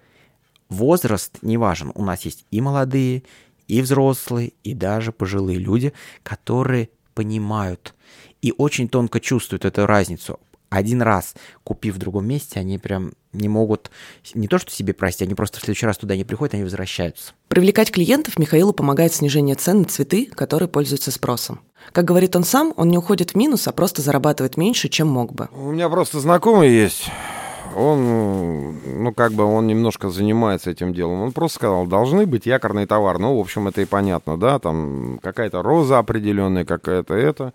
Возраст 0.70 1.37
не 1.42 1.58
важен. 1.58 1.92
У 1.94 2.02
нас 2.02 2.25
есть 2.25 2.46
и 2.50 2.62
молодые, 2.62 3.23
и 3.68 3.80
взрослые, 3.83 4.52
и 4.62 4.75
даже 4.75 5.12
пожилые 5.12 5.59
люди, 5.59 5.92
которые 6.23 6.90
понимают 7.14 7.94
и 8.42 8.52
очень 8.56 8.88
тонко 8.88 9.21
чувствуют 9.21 9.64
эту 9.64 9.87
разницу 9.87 10.38
один 10.75 11.02
раз 11.02 11.35
купив 11.62 11.94
в 11.94 11.99
другом 11.99 12.26
месте, 12.26 12.61
они 12.61 12.78
прям 12.78 13.12
не 13.33 13.49
могут 13.49 13.90
не 14.35 14.49
то 14.49 14.59
что 14.59 14.71
себе 14.71 14.92
простить, 14.92 15.23
они 15.23 15.35
просто 15.35 15.59
в 15.59 15.62
следующий 15.62 15.87
раз 15.87 15.99
туда 15.99 16.16
не 16.16 16.25
приходят, 16.25 16.54
они 16.54 16.64
возвращаются. 16.64 17.33
Привлекать 17.49 17.90
клиентов 17.90 18.38
Михаилу 18.38 18.73
помогает 18.73 19.12
снижение 19.12 19.54
цен 19.54 19.80
на 19.80 19.85
цветы, 19.85 20.26
которые 20.26 20.68
пользуются 20.68 21.11
спросом. 21.11 21.61
Как 21.92 22.04
говорит 22.04 22.35
он 22.35 22.44
сам, 22.44 22.73
он 22.76 22.88
не 22.88 22.99
уходит 22.99 23.33
в 23.33 23.35
минус, 23.37 23.68
а 23.68 23.73
просто 23.73 24.02
зарабатывает 24.02 24.56
меньше, 24.56 24.88
чем 24.88 25.09
мог 25.09 25.33
бы. 25.33 25.49
У 25.52 25.71
меня 25.71 25.88
просто 25.88 26.21
знакомый 26.21 26.71
есть. 26.71 27.11
Он, 27.74 28.74
ну, 29.02 29.12
как 29.12 29.32
бы 29.32 29.44
он 29.44 29.66
немножко 29.66 30.10
занимается 30.10 30.70
этим 30.70 30.94
делом. 30.94 31.22
Он 31.22 31.32
просто 31.32 31.56
сказал, 31.56 31.86
должны 31.86 32.26
быть 32.26 32.46
якорный 32.46 32.86
товар. 32.86 33.18
Ну, 33.18 33.36
в 33.36 33.40
общем, 33.40 33.68
это 33.68 33.80
и 33.80 33.84
понятно, 33.84 34.36
да, 34.36 34.58
там 34.58 35.18
какая-то 35.22 35.62
роза 35.62 35.98
определенная, 35.98 36.64
какая-то 36.64 37.14
это. 37.14 37.52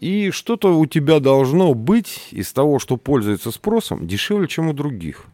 И 0.00 0.30
что-то 0.30 0.78
у 0.78 0.86
тебя 0.86 1.20
должно 1.20 1.74
быть 1.74 2.28
из 2.30 2.52
того, 2.52 2.78
что 2.78 2.96
пользуется 2.96 3.50
спросом, 3.50 4.06
дешевле, 4.06 4.46
чем 4.46 4.68
у 4.68 4.72
других. 4.72 5.24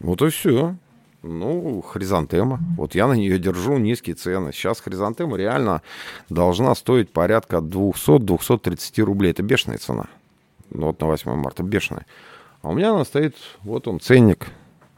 Вот 0.00 0.22
и 0.22 0.28
все. 0.30 0.76
Ну, 1.22 1.82
хризантема. 1.82 2.60
Вот 2.76 2.94
я 2.94 3.06
на 3.08 3.14
нее 3.14 3.38
держу 3.38 3.76
низкие 3.78 4.14
цены. 4.14 4.52
Сейчас 4.52 4.80
хризантема 4.80 5.36
реально 5.36 5.82
должна 6.30 6.74
стоить 6.74 7.10
порядка 7.10 7.56
200-230 7.56 9.02
рублей. 9.02 9.32
Это 9.32 9.42
бешеная 9.42 9.78
цена. 9.78 10.06
Ну, 10.70 10.86
вот 10.86 11.00
на 11.00 11.06
8 11.08 11.34
марта 11.34 11.62
бешеная. 11.62 12.06
А 12.62 12.70
у 12.70 12.74
меня 12.74 12.90
она 12.90 13.04
стоит, 13.04 13.36
вот 13.62 13.88
он, 13.88 14.00
ценник, 14.00 14.48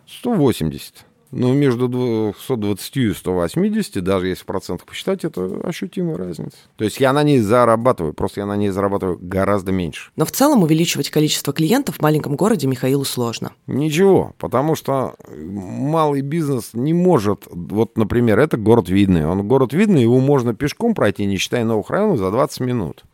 180. 0.07 1.07
Но 1.33 1.53
между 1.53 1.89
220 1.89 2.97
и 2.97 3.13
180, 3.13 4.03
даже 4.03 4.29
если 4.29 4.43
в 4.43 4.47
процентах 4.47 4.85
посчитать, 4.85 5.25
это 5.25 5.61
ощутимая 5.63 6.17
разница. 6.17 6.57
То 6.77 6.85
есть 6.85 6.99
я 6.99 7.13
на 7.13 7.23
ней 7.23 7.39
зарабатываю, 7.39 8.15
просто 8.15 8.41
я 8.41 8.47
на 8.47 8.57
ней 8.57 8.71
зарабатываю 8.71 9.17
гораздо 9.21 9.71
меньше. 9.71 10.11
Но 10.17 10.25
в 10.25 10.33
целом 10.33 10.65
увеличивать 10.65 11.11
количество 11.11 11.53
клиентов 11.53 11.99
в 11.99 12.03
маленьком 12.03 12.35
городе 12.35 12.67
Михаилу 12.67 13.05
сложно. 13.05 13.53
Ничего, 13.69 14.35
потому 14.39 14.75
что 14.75 15.15
малый 15.29 16.23
бизнес 16.23 16.71
не 16.73 16.95
может... 16.95 17.47
Вот, 17.49 17.97
например, 17.97 18.41
это 18.41 18.57
город 18.57 18.89
Видный. 18.89 19.25
Он 19.25 19.47
город 19.47 19.73
Видный, 19.73 20.03
его 20.03 20.19
можно 20.19 20.53
пешком 20.53 20.95
пройти, 20.95 21.27
не 21.27 21.37
считая 21.37 21.65
новых 21.65 21.91
районов, 21.91 22.19
за 22.19 22.33
20 22.33 22.61
минут. 22.61 23.05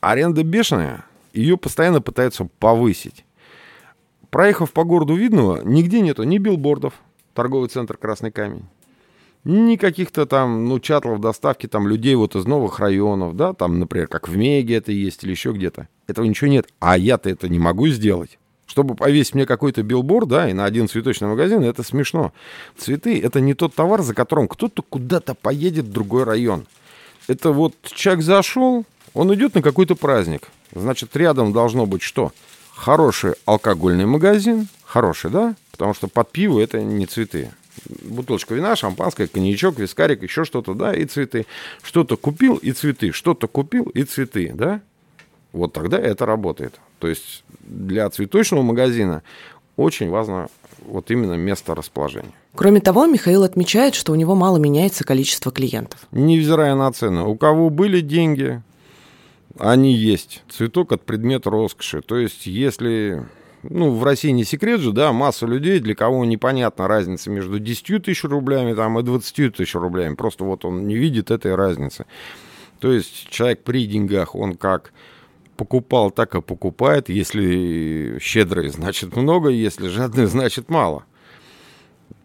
Аренда 0.00 0.44
бешеная, 0.44 1.04
ее 1.32 1.56
постоянно 1.56 2.00
пытаются 2.00 2.48
повысить. 2.60 3.24
Проехав 4.30 4.72
по 4.72 4.84
городу 4.84 5.14
Видного, 5.14 5.60
нигде 5.64 6.00
нету 6.00 6.22
ни 6.22 6.38
билбордов, 6.38 6.94
торговый 7.34 7.68
центр 7.68 7.96
«Красный 7.96 8.30
камень», 8.30 8.64
ни 9.42 9.76
каких-то 9.76 10.26
там, 10.26 10.66
ну, 10.66 10.78
шаттлов 10.78 11.20
доставки 11.20 11.66
там 11.66 11.88
людей 11.88 12.14
вот 12.14 12.36
из 12.36 12.44
новых 12.44 12.78
районов, 12.78 13.36
да, 13.36 13.54
там, 13.54 13.78
например, 13.78 14.06
как 14.06 14.28
в 14.28 14.36
Меге 14.36 14.76
это 14.76 14.92
есть 14.92 15.24
или 15.24 15.30
еще 15.30 15.52
где-то. 15.52 15.88
Этого 16.06 16.26
ничего 16.26 16.50
нет. 16.50 16.68
А 16.78 16.98
я-то 16.98 17.30
это 17.30 17.48
не 17.48 17.58
могу 17.58 17.88
сделать. 17.88 18.38
Чтобы 18.66 18.94
повесить 18.94 19.34
мне 19.34 19.46
какой-то 19.46 19.82
билборд, 19.82 20.28
да, 20.28 20.48
и 20.48 20.52
на 20.52 20.64
один 20.64 20.88
цветочный 20.88 21.26
магазин, 21.26 21.62
это 21.62 21.82
смешно. 21.82 22.32
Цветы— 22.76 23.20
это 23.22 23.40
не 23.40 23.54
тот 23.54 23.74
товар, 23.74 24.02
за 24.02 24.14
которым 24.14 24.46
кто-то 24.46 24.82
куда-то 24.82 25.34
поедет 25.34 25.86
в 25.86 25.92
другой 25.92 26.24
район. 26.24 26.66
Это 27.26 27.50
вот 27.50 27.74
человек 27.82 28.22
зашел, 28.22 28.84
он 29.14 29.34
идет 29.34 29.54
на 29.54 29.62
какой-то 29.62 29.96
праздник. 29.96 30.48
Значит, 30.72 31.16
рядом 31.16 31.52
должно 31.52 31.86
быть 31.86 32.02
что? 32.02 32.32
Хороший 32.74 33.34
алкогольный 33.44 34.06
магазин, 34.06 34.68
хороший, 34.84 35.30
да, 35.30 35.54
потому 35.72 35.94
что 35.94 36.08
под 36.08 36.30
пиво 36.30 36.60
это 36.60 36.82
не 36.82 37.06
цветы. 37.06 37.50
Бутылочка 38.02 38.54
вина, 38.54 38.76
шампанское, 38.76 39.26
коньячок, 39.26 39.78
вискарик, 39.78 40.22
еще 40.22 40.44
что-то, 40.44 40.74
да, 40.74 40.94
и 40.94 41.04
цветы. 41.06 41.46
Что-то 41.82 42.16
купил 42.16 42.56
и 42.56 42.72
цветы, 42.72 43.12
что-то 43.12 43.46
купил 43.46 43.84
и 43.84 44.02
цветы, 44.04 44.52
да. 44.54 44.80
Вот 45.52 45.72
тогда 45.72 45.98
это 45.98 46.26
работает. 46.26 46.74
То 46.98 47.08
есть 47.08 47.44
для 47.60 48.08
цветочного 48.10 48.62
магазина 48.62 49.22
очень 49.76 50.10
важно 50.10 50.48
вот 50.86 51.10
именно 51.10 51.34
место 51.34 51.74
расположения. 51.74 52.32
Кроме 52.54 52.80
того, 52.80 53.06
Михаил 53.06 53.44
отмечает, 53.44 53.94
что 53.94 54.12
у 54.12 54.16
него 54.16 54.34
мало 54.34 54.58
меняется 54.58 55.04
количество 55.04 55.52
клиентов. 55.52 56.00
Невзирая 56.12 56.74
на 56.74 56.92
цены. 56.92 57.22
У 57.22 57.36
кого 57.36 57.70
были 57.70 58.00
деньги, 58.00 58.62
они 59.58 59.94
есть. 59.94 60.42
Цветок 60.48 60.92
от 60.92 61.04
предмета 61.04 61.50
роскоши. 61.50 62.02
То 62.02 62.16
есть, 62.16 62.46
если 62.46 63.26
ну, 63.62 63.90
в 63.90 64.04
России 64.04 64.30
не 64.30 64.44
секрет 64.44 64.80
же, 64.80 64.92
да, 64.92 65.12
масса 65.12 65.46
людей, 65.46 65.80
для 65.80 65.94
кого 65.94 66.24
непонятна 66.24 66.88
разница 66.88 67.30
между 67.30 67.58
10 67.58 68.04
тысяч 68.04 68.24
рублями 68.24 68.74
там, 68.74 68.98
и 68.98 69.02
20 69.02 69.56
тысяч 69.56 69.74
рублями. 69.74 70.14
Просто 70.14 70.44
вот 70.44 70.64
он 70.64 70.86
не 70.86 70.96
видит 70.96 71.30
этой 71.30 71.54
разницы. 71.54 72.06
То 72.78 72.92
есть 72.92 73.28
человек 73.28 73.62
при 73.62 73.86
деньгах, 73.86 74.34
он 74.34 74.54
как 74.54 74.92
покупал, 75.56 76.10
так 76.10 76.34
и 76.34 76.40
покупает. 76.40 77.10
Если 77.10 78.18
щедрый, 78.20 78.68
значит 78.70 79.14
много, 79.14 79.50
если 79.50 79.88
жадный, 79.88 80.26
значит 80.26 80.70
мало. 80.70 81.04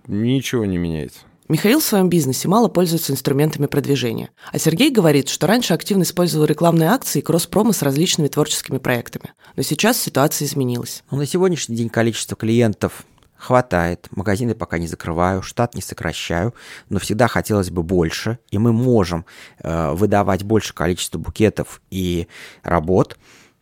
Ничего 0.08 0.65
не 0.65 0.77
меняется. 0.77 1.22
Михаил 1.48 1.80
в 1.80 1.84
своем 1.84 2.10
бизнесе 2.10 2.48
мало 2.48 2.70
пользуется 2.70 3.14
инструментами 3.14 3.68
продвижения. 3.68 4.32
А 4.52 4.58
Сергей 4.58 4.90
говорит, 4.90 5.30
что 5.30 5.46
раньше 5.46 5.75
активно 5.75 6.02
использовал 6.02 6.46
рекламные 6.46 6.90
акции 6.90 7.20
и 7.20 7.22
кросс-промо 7.22 7.72
с 7.72 7.84
различными 7.84 8.28
творческими 8.30 8.80
проектами. 8.80 9.34
Но 9.56 9.62
сейчас 9.62 10.00
ситуация 10.00 10.48
изменилась. 10.48 11.04
Ну, 11.12 11.18
на 11.18 11.28
сегодняшний 11.28 11.75
день 11.75 11.90
количество 11.90 12.36
клиентов 12.36 13.06
хватает, 13.38 14.08
магазины 14.10 14.56
пока 14.56 14.80
не 14.80 14.88
закрываю, 14.88 15.44
штат 15.44 15.75
не 15.75 15.82
сокращаю, 15.82 16.56
но 16.90 16.98
всегда 16.98 17.28
хотелось 17.28 17.70
бы 17.70 17.84
больше, 17.84 18.40
и 18.50 18.58
мы 18.58 18.74
можем 18.74 19.25
э, 19.60 19.92
выдавать 19.92 20.44
больше 20.44 20.74
количество 20.74 21.20
букетов 21.20 21.82
и 21.92 22.28
работ, 22.64 23.18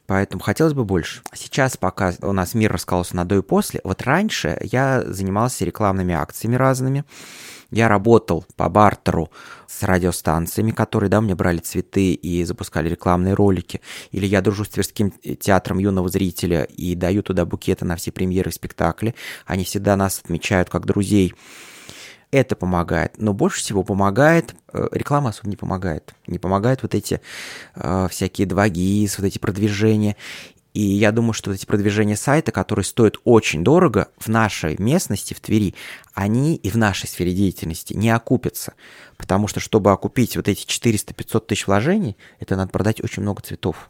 Поэтому 0.05 0.43
хотелось 0.43 0.73
бы 0.73 0.83
больше. 0.83 1.21
Сейчас, 1.33 1.77
пока 1.77 2.13
у 2.21 2.33
нас 2.33 2.53
мир 2.53 2.73
раскололся 2.73 3.15
на 3.15 3.23
до 3.23 3.35
и 3.37 3.41
после, 3.41 3.79
вот 3.85 4.01
раньше 4.01 4.57
я 4.61 5.01
занимался 5.05 5.63
рекламными 5.63 6.13
акциями 6.13 6.55
разными. 6.55 7.05
Я 7.73 7.87
работал 7.87 8.45
по 8.55 8.69
бартеру 8.69 9.31
с 9.67 9.81
радиостанциями, 9.81 10.69
которые, 10.69 11.09
да, 11.09 11.21
мне 11.21 11.33
брали 11.33 11.57
цветы 11.57 12.13
и 12.13 12.43
запускали 12.43 12.87
рекламные 12.87 13.33
ролики. 13.33 13.81
Или 14.11 14.27
я 14.27 14.41
дружу 14.41 14.63
с 14.63 14.69
Тверским 14.69 15.09
театром 15.09 15.79
юного 15.79 16.07
зрителя 16.07 16.65
и 16.65 16.93
даю 16.93 17.23
туда 17.23 17.45
букеты 17.45 17.83
на 17.83 17.95
все 17.95 18.11
премьеры 18.11 18.51
спектакли. 18.51 19.15
Они 19.47 19.63
всегда 19.63 19.95
нас 19.95 20.19
отмечают 20.23 20.69
как 20.69 20.85
друзей. 20.85 21.33
Это 22.29 22.55
помогает. 22.55 23.13
Но 23.17 23.33
больше 23.33 23.59
всего 23.59 23.83
помогает, 23.83 24.53
э, 24.71 24.87
реклама 24.91 25.29
особо 25.29 25.49
не 25.49 25.55
помогает. 25.55 26.13
Не 26.27 26.37
помогают 26.37 26.83
вот 26.83 26.93
эти 26.93 27.21
э, 27.73 28.07
всякие 28.11 28.45
2 28.45 28.63
вот 29.17 29.25
эти 29.25 29.39
продвижения. 29.39 30.15
И 30.73 30.81
я 30.81 31.11
думаю, 31.11 31.33
что 31.33 31.51
эти 31.51 31.65
продвижения 31.65 32.15
сайта, 32.15 32.51
которые 32.51 32.83
стоят 32.83 33.17
очень 33.23 33.63
дорого 33.63 34.07
в 34.17 34.27
нашей 34.27 34.75
местности, 34.79 35.35
в 35.35 35.39
Твери, 35.39 35.75
они 36.15 36.55
и 36.55 36.69
в 36.69 36.75
нашей 36.77 37.07
сфере 37.07 37.31
деятельности 37.31 37.93
не 37.93 38.09
окупятся. 38.09 38.73
Потому 39.17 39.47
что, 39.47 39.59
чтобы 39.59 39.91
окупить 39.91 40.35
вот 40.35 40.47
эти 40.47 40.65
400-500 40.65 41.45
тысяч 41.45 41.67
вложений, 41.67 42.17
это 42.39 42.55
надо 42.55 42.71
продать 42.71 43.03
очень 43.03 43.21
много 43.21 43.43
цветов. 43.43 43.89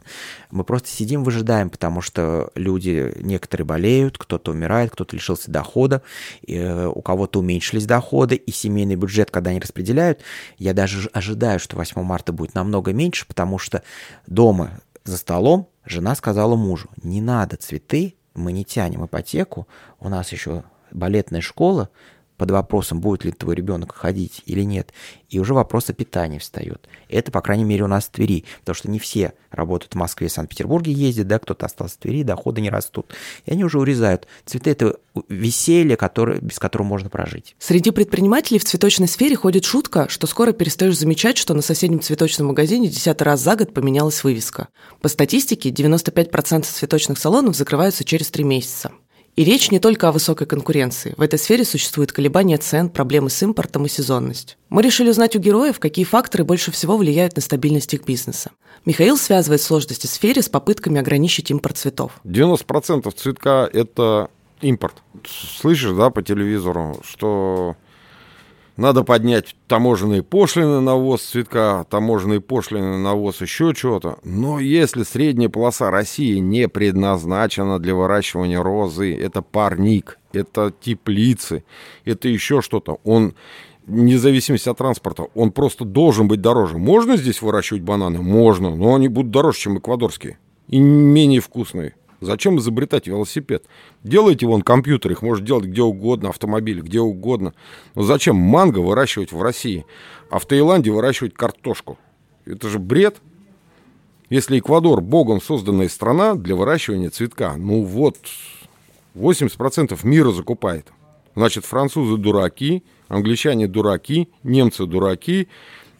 Мы 0.50 0.62
просто 0.64 0.88
сидим, 0.88 1.24
выжидаем, 1.24 1.70
потому 1.70 2.02
что 2.02 2.50
люди, 2.54 3.14
некоторые 3.16 3.64
болеют, 3.64 4.18
кто-то 4.18 4.52
умирает, 4.52 4.90
кто-то 4.90 5.16
лишился 5.16 5.50
дохода, 5.50 6.02
э, 6.46 6.86
у 6.86 7.00
кого-то 7.00 7.38
уменьшились 7.38 7.86
доходы, 7.86 8.36
и 8.36 8.52
семейный 8.52 8.96
бюджет, 8.96 9.30
когда 9.30 9.50
они 9.50 9.60
распределяют, 9.60 10.20
я 10.58 10.74
даже 10.74 11.08
ожидаю, 11.14 11.58
что 11.58 11.76
8 11.76 12.02
марта 12.02 12.32
будет 12.32 12.54
намного 12.54 12.92
меньше, 12.92 13.26
потому 13.26 13.58
что 13.58 13.82
дома 14.26 14.80
за 15.04 15.16
столом 15.16 15.68
жена 15.84 16.14
сказала 16.14 16.56
мужу, 16.56 16.88
не 17.02 17.20
надо 17.20 17.56
цветы, 17.56 18.16
мы 18.34 18.52
не 18.52 18.64
тянем 18.64 19.04
ипотеку, 19.04 19.68
у 20.00 20.08
нас 20.08 20.32
еще 20.32 20.64
балетная 20.90 21.40
школа, 21.40 21.90
под 22.36 22.50
вопросом, 22.50 23.00
будет 23.00 23.24
ли 23.24 23.32
твой 23.32 23.54
ребенок 23.54 23.94
ходить 23.94 24.42
или 24.46 24.62
нет, 24.62 24.92
и 25.28 25.38
уже 25.38 25.54
вопрос 25.54 25.90
о 25.90 25.92
питании 25.92 26.38
встает. 26.38 26.88
Это, 27.08 27.32
по 27.32 27.40
крайней 27.40 27.64
мере, 27.64 27.84
у 27.84 27.88
нас 27.88 28.04
в 28.04 28.10
Твери, 28.10 28.44
потому 28.60 28.74
что 28.74 28.90
не 28.90 28.98
все 28.98 29.32
работают 29.50 29.94
в 29.94 29.96
Москве 29.96 30.26
и 30.26 30.30
Санкт-Петербурге, 30.30 30.92
ездят, 30.92 31.28
да, 31.28 31.38
кто-то 31.38 31.66
остался 31.66 31.94
в 31.96 31.98
Твери, 31.98 32.22
доходы 32.22 32.60
не 32.60 32.70
растут. 32.70 33.12
И 33.44 33.52
они 33.52 33.64
уже 33.64 33.78
урезают. 33.78 34.26
Цветы– 34.44 34.70
это 34.72 34.96
веселье, 35.28 35.96
которое, 35.96 36.40
без 36.40 36.58
которого 36.58 36.86
можно 36.86 37.08
прожить. 37.08 37.54
Среди 37.58 37.90
предпринимателей 37.90 38.58
в 38.58 38.64
цветочной 38.64 39.08
сфере 39.08 39.36
ходит 39.36 39.64
шутка, 39.64 40.08
что 40.08 40.26
скоро 40.26 40.52
перестаешь 40.52 40.98
замечать, 40.98 41.36
что 41.36 41.54
на 41.54 41.62
соседнем 41.62 42.00
цветочном 42.00 42.48
магазине 42.48 42.88
десятый 42.88 43.24
раз 43.24 43.40
за 43.40 43.56
год 43.56 43.72
поменялась 43.72 44.22
вывеска. 44.24 44.68
По 45.00 45.08
статистике, 45.08 45.70
95% 45.70 46.62
цветочных 46.62 47.18
салонов 47.18 47.56
закрываются 47.56 48.04
через 48.04 48.30
три 48.30 48.44
месяца. 48.44 48.92
И 49.36 49.42
речь 49.42 49.72
не 49.72 49.80
только 49.80 50.08
о 50.08 50.12
высокой 50.12 50.46
конкуренции. 50.46 51.14
В 51.16 51.22
этой 51.22 51.40
сфере 51.40 51.64
существуют 51.64 52.12
колебания 52.12 52.56
цен, 52.56 52.88
проблемы 52.88 53.30
с 53.30 53.42
импортом 53.42 53.84
и 53.84 53.88
сезонность. 53.88 54.56
Мы 54.68 54.82
решили 54.82 55.10
узнать 55.10 55.34
у 55.34 55.40
героев, 55.40 55.80
какие 55.80 56.04
факторы 56.04 56.44
больше 56.44 56.70
всего 56.70 56.96
влияют 56.96 57.34
на 57.34 57.42
стабильность 57.42 57.92
их 57.94 58.04
бизнеса. 58.04 58.52
Михаил 58.84 59.16
связывает 59.16 59.60
сложности 59.60 60.06
в 60.06 60.10
сфере 60.10 60.40
с 60.40 60.48
попытками 60.48 61.00
ограничить 61.00 61.50
импорт 61.50 61.76
цветов. 61.78 62.12
90% 62.24 63.10
цветка– 63.16 63.68
это 63.72 64.30
импорт. 64.60 65.02
Слышишь, 65.26 65.92
да, 65.96 66.10
по 66.10 66.22
телевизору, 66.22 67.00
что 67.04 67.76
надо 68.76 69.04
поднять 69.04 69.54
таможенные 69.68 70.22
пошлины 70.22 70.80
на 70.80 70.96
ввоз 70.96 71.22
цветка, 71.22 71.84
таможенные 71.88 72.40
пошлины 72.40 72.98
на 72.98 73.14
ввоз 73.14 73.40
еще 73.40 73.72
чего-то. 73.74 74.18
Но 74.24 74.58
если 74.58 75.04
средняя 75.04 75.48
полоса 75.48 75.90
России 75.90 76.38
не 76.38 76.68
предназначена 76.68 77.78
для 77.78 77.94
выращивания 77.94 78.62
розы, 78.62 79.14
это 79.14 79.42
парник, 79.42 80.18
это 80.32 80.72
теплицы, 80.80 81.64
это 82.04 82.28
еще 82.28 82.62
что-то, 82.62 82.98
он 83.04 83.34
вне 83.86 84.18
зависимости 84.18 84.68
от 84.68 84.78
транспорта, 84.78 85.26
он 85.34 85.52
просто 85.52 85.84
должен 85.84 86.26
быть 86.26 86.40
дороже. 86.40 86.78
Можно 86.78 87.16
здесь 87.16 87.42
выращивать 87.42 87.82
бананы? 87.82 88.22
Можно, 88.22 88.74
но 88.74 88.94
они 88.94 89.08
будут 89.08 89.30
дороже, 89.30 89.58
чем 89.58 89.78
эквадорские. 89.78 90.38
И 90.68 90.78
менее 90.78 91.40
вкусные. 91.40 91.94
Зачем 92.24 92.58
изобретать 92.58 93.06
велосипед? 93.06 93.66
Делайте 94.02 94.46
вон 94.46 94.62
компьютер, 94.62 95.12
их 95.12 95.22
может 95.22 95.44
делать 95.44 95.66
где 95.66 95.82
угодно, 95.82 96.30
автомобили, 96.30 96.80
где 96.80 97.00
угодно. 97.00 97.52
Но 97.94 98.02
зачем 98.02 98.36
манго 98.36 98.78
выращивать 98.78 99.32
в 99.32 99.42
России, 99.42 99.84
а 100.30 100.38
в 100.38 100.46
Таиланде 100.46 100.90
выращивать 100.90 101.34
картошку? 101.34 101.98
Это 102.46 102.68
же 102.68 102.78
бред. 102.78 103.18
Если 104.30 104.58
Эквадор 104.58 105.00
богом 105.00 105.40
созданная 105.40 105.88
страна 105.88 106.34
для 106.34 106.56
выращивания 106.56 107.10
цветка, 107.10 107.54
ну 107.56 107.82
вот, 107.82 108.16
80% 109.14 109.98
мира 110.04 110.30
закупает. 110.30 110.88
Значит, 111.36 111.64
французы 111.64 112.16
дураки, 112.16 112.84
англичане 113.08 113.66
дураки, 113.66 114.28
немцы 114.42 114.86
дураки, 114.86 115.48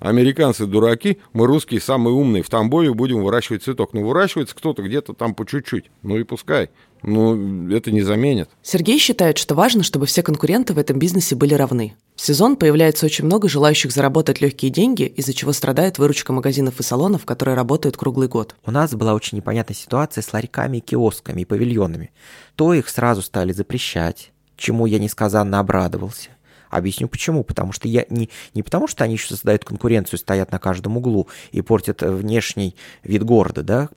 американцы 0.08 0.66
дураки, 0.66 1.18
мы 1.32 1.46
русские 1.46 1.80
самые 1.80 2.14
умные, 2.14 2.42
в 2.42 2.50
Тамбове 2.50 2.92
будем 2.92 3.22
выращивать 3.22 3.62
цветок. 3.62 3.92
Ну, 3.92 4.06
выращивается 4.06 4.54
кто-то 4.54 4.82
где-то 4.82 5.14
там 5.14 5.34
по 5.34 5.46
чуть-чуть. 5.46 5.90
Ну 6.02 6.16
и 6.18 6.24
пускай. 6.24 6.70
Ну, 7.02 7.68
это 7.70 7.90
не 7.90 8.02
заменит. 8.02 8.48
Сергей 8.62 8.98
считает, 8.98 9.36
что 9.36 9.54
важно, 9.54 9.82
чтобы 9.82 10.06
все 10.06 10.22
конкуренты 10.22 10.72
в 10.72 10.78
этом 10.78 10.98
бизнесе 10.98 11.34
были 11.34 11.54
равны. 11.54 11.94
В 12.16 12.20
сезон 12.20 12.56
появляется 12.56 13.06
очень 13.06 13.24
много 13.24 13.48
желающих 13.48 13.92
заработать 13.92 14.40
легкие 14.40 14.70
деньги, 14.70 15.02
из-за 15.02 15.34
чего 15.34 15.52
страдает 15.52 15.98
выручка 15.98 16.32
магазинов 16.32 16.80
и 16.80 16.82
салонов, 16.82 17.24
которые 17.24 17.56
работают 17.56 17.96
круглый 17.96 18.28
год. 18.28 18.54
У 18.64 18.70
нас 18.70 18.94
была 18.94 19.14
очень 19.14 19.36
непонятная 19.36 19.74
ситуация 19.74 20.22
с 20.22 20.32
ларьками, 20.32 20.78
киосками 20.78 21.42
и 21.42 21.44
павильонами. 21.44 22.12
То 22.56 22.72
их 22.72 22.88
сразу 22.88 23.20
стали 23.20 23.52
запрещать, 23.52 24.32
чему 24.56 24.86
я 24.86 24.98
несказанно 24.98 25.58
обрадовался. 25.58 26.30
Объясню 26.74 27.06
почему. 27.06 27.44
Потому 27.44 27.72
что 27.72 27.86
я 27.86 28.04
не, 28.10 28.30
не 28.52 28.64
потому, 28.64 28.88
что 28.88 29.04
они 29.04 29.14
еще 29.14 29.28
создают 29.28 29.64
конкуренцию, 29.64 30.18
стоят 30.18 30.50
на 30.50 30.58
каждом 30.58 30.96
углу 30.96 31.28
и 31.52 31.62
портят 31.62 32.02
э, 32.02 32.10
внешний 32.10 32.74
вид 33.04 33.22
города, 33.22 33.62
да, 33.62 33.90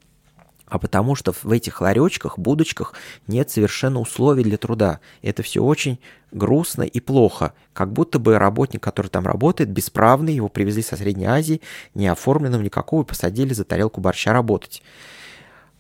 а 0.68 0.78
потому 0.78 1.16
что 1.16 1.32
в 1.32 1.50
этих 1.52 1.82
ларечках, 1.82 2.38
будочках 2.38 2.94
нет 3.26 3.50
совершенно 3.50 4.00
условий 4.00 4.44
для 4.44 4.58
труда. 4.58 5.00
Это 5.24 5.42
все 5.42 5.64
очень 5.64 5.98
грустно 6.32 6.84
и 6.84 7.00
плохо. 7.00 7.54
Как 7.74 7.92
будто 7.92 8.20
бы 8.20 8.38
работник, 8.38 8.84
который 8.84 9.08
там 9.08 9.26
работает, 9.26 9.70
бесправный, 9.70 10.36
его 10.36 10.48
привезли 10.48 10.84
со 10.84 10.98
Средней 10.98 11.26
Азии, 11.26 11.62
не 11.96 12.08
оформленным 12.08 12.62
никакого, 12.62 13.02
и 13.02 13.08
посадили 13.08 13.54
за 13.54 13.64
тарелку 13.64 14.02
борща 14.02 14.34
работать. 14.34 14.84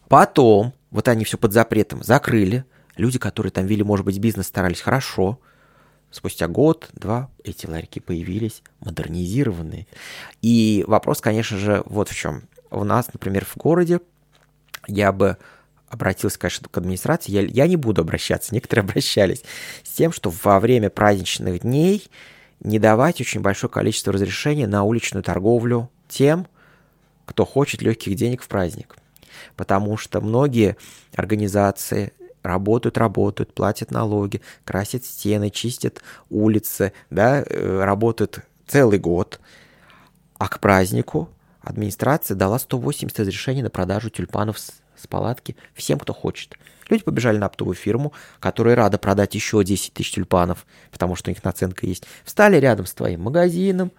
Потом, 0.07 0.73
вот 0.89 1.07
они 1.09 1.25
все 1.25 1.37
под 1.37 1.53
запретом 1.53 2.01
закрыли, 2.01 2.65
люди, 2.95 3.19
которые 3.19 3.51
там 3.51 3.67
вели, 3.67 3.83
может 3.83 4.05
быть, 4.05 4.17
бизнес, 4.17 4.47
старались 4.47 4.81
хорошо, 4.81 5.37
Спустя 6.11 6.47
год-два 6.47 7.29
эти 7.43 7.65
ларьки 7.65 7.99
появились 7.99 8.63
модернизированные. 8.79 9.87
И 10.41 10.83
вопрос, 10.87 11.21
конечно 11.21 11.57
же, 11.57 11.83
вот 11.85 12.09
в 12.09 12.15
чем. 12.15 12.43
У 12.71 12.83
нас, 12.83 13.11
например, 13.13 13.45
в 13.45 13.57
городе 13.57 13.99
я 14.87 15.11
бы 15.11 15.37
обратился, 15.89 16.39
конечно, 16.39 16.67
к 16.69 16.77
администрации. 16.77 17.31
Я, 17.31 17.41
я 17.41 17.67
не 17.67 17.75
буду 17.75 18.01
обращаться, 18.01 18.53
некоторые 18.53 18.83
обращались 18.89 19.43
с 19.83 19.89
тем, 19.89 20.11
что 20.11 20.33
во 20.43 20.59
время 20.59 20.89
праздничных 20.89 21.61
дней 21.61 22.09
не 22.59 22.79
давать 22.79 23.21
очень 23.21 23.41
большое 23.41 23.71
количество 23.71 24.13
разрешений 24.13 24.65
на 24.65 24.83
уличную 24.83 25.23
торговлю 25.23 25.89
тем, 26.07 26.47
кто 27.25 27.45
хочет 27.45 27.81
легких 27.81 28.15
денег 28.15 28.41
в 28.41 28.47
праздник. 28.47 28.95
Потому 29.55 29.97
что 29.97 30.21
многие 30.21 30.77
организации 31.15 32.13
работают, 32.47 32.97
работают, 32.97 33.53
платят 33.53 33.91
налоги, 33.91 34.41
красят 34.65 35.05
стены, 35.05 35.49
чистят 35.49 36.01
улицы, 36.29 36.93
да, 37.09 37.43
э, 37.45 37.83
работают 37.83 38.39
целый 38.65 38.99
год. 38.99 39.39
А 40.37 40.47
к 40.47 40.59
празднику 40.59 41.29
администрация 41.61 42.35
дала 42.35 42.59
180 42.59 43.19
разрешений 43.19 43.61
на 43.61 43.69
продажу 43.69 44.09
тюльпанов 44.09 44.59
с, 44.59 44.71
с 44.95 45.07
палатки 45.07 45.55
всем, 45.73 45.99
кто 45.99 46.13
хочет. 46.13 46.57
Люди 46.89 47.03
побежали 47.03 47.37
на 47.37 47.47
оптовую 47.47 47.75
фирму, 47.75 48.13
которая 48.39 48.75
рада 48.75 48.97
продать 48.97 49.35
еще 49.35 49.63
10 49.63 49.93
тысяч 49.93 50.13
тюльпанов, 50.13 50.65
потому 50.91 51.15
что 51.15 51.29
у 51.29 51.33
них 51.33 51.43
наценка 51.43 51.85
есть. 51.85 52.05
Встали 52.23 52.57
рядом 52.57 52.85
с 52.85 52.93
твоим 52.93 53.23
магазином 53.23 53.91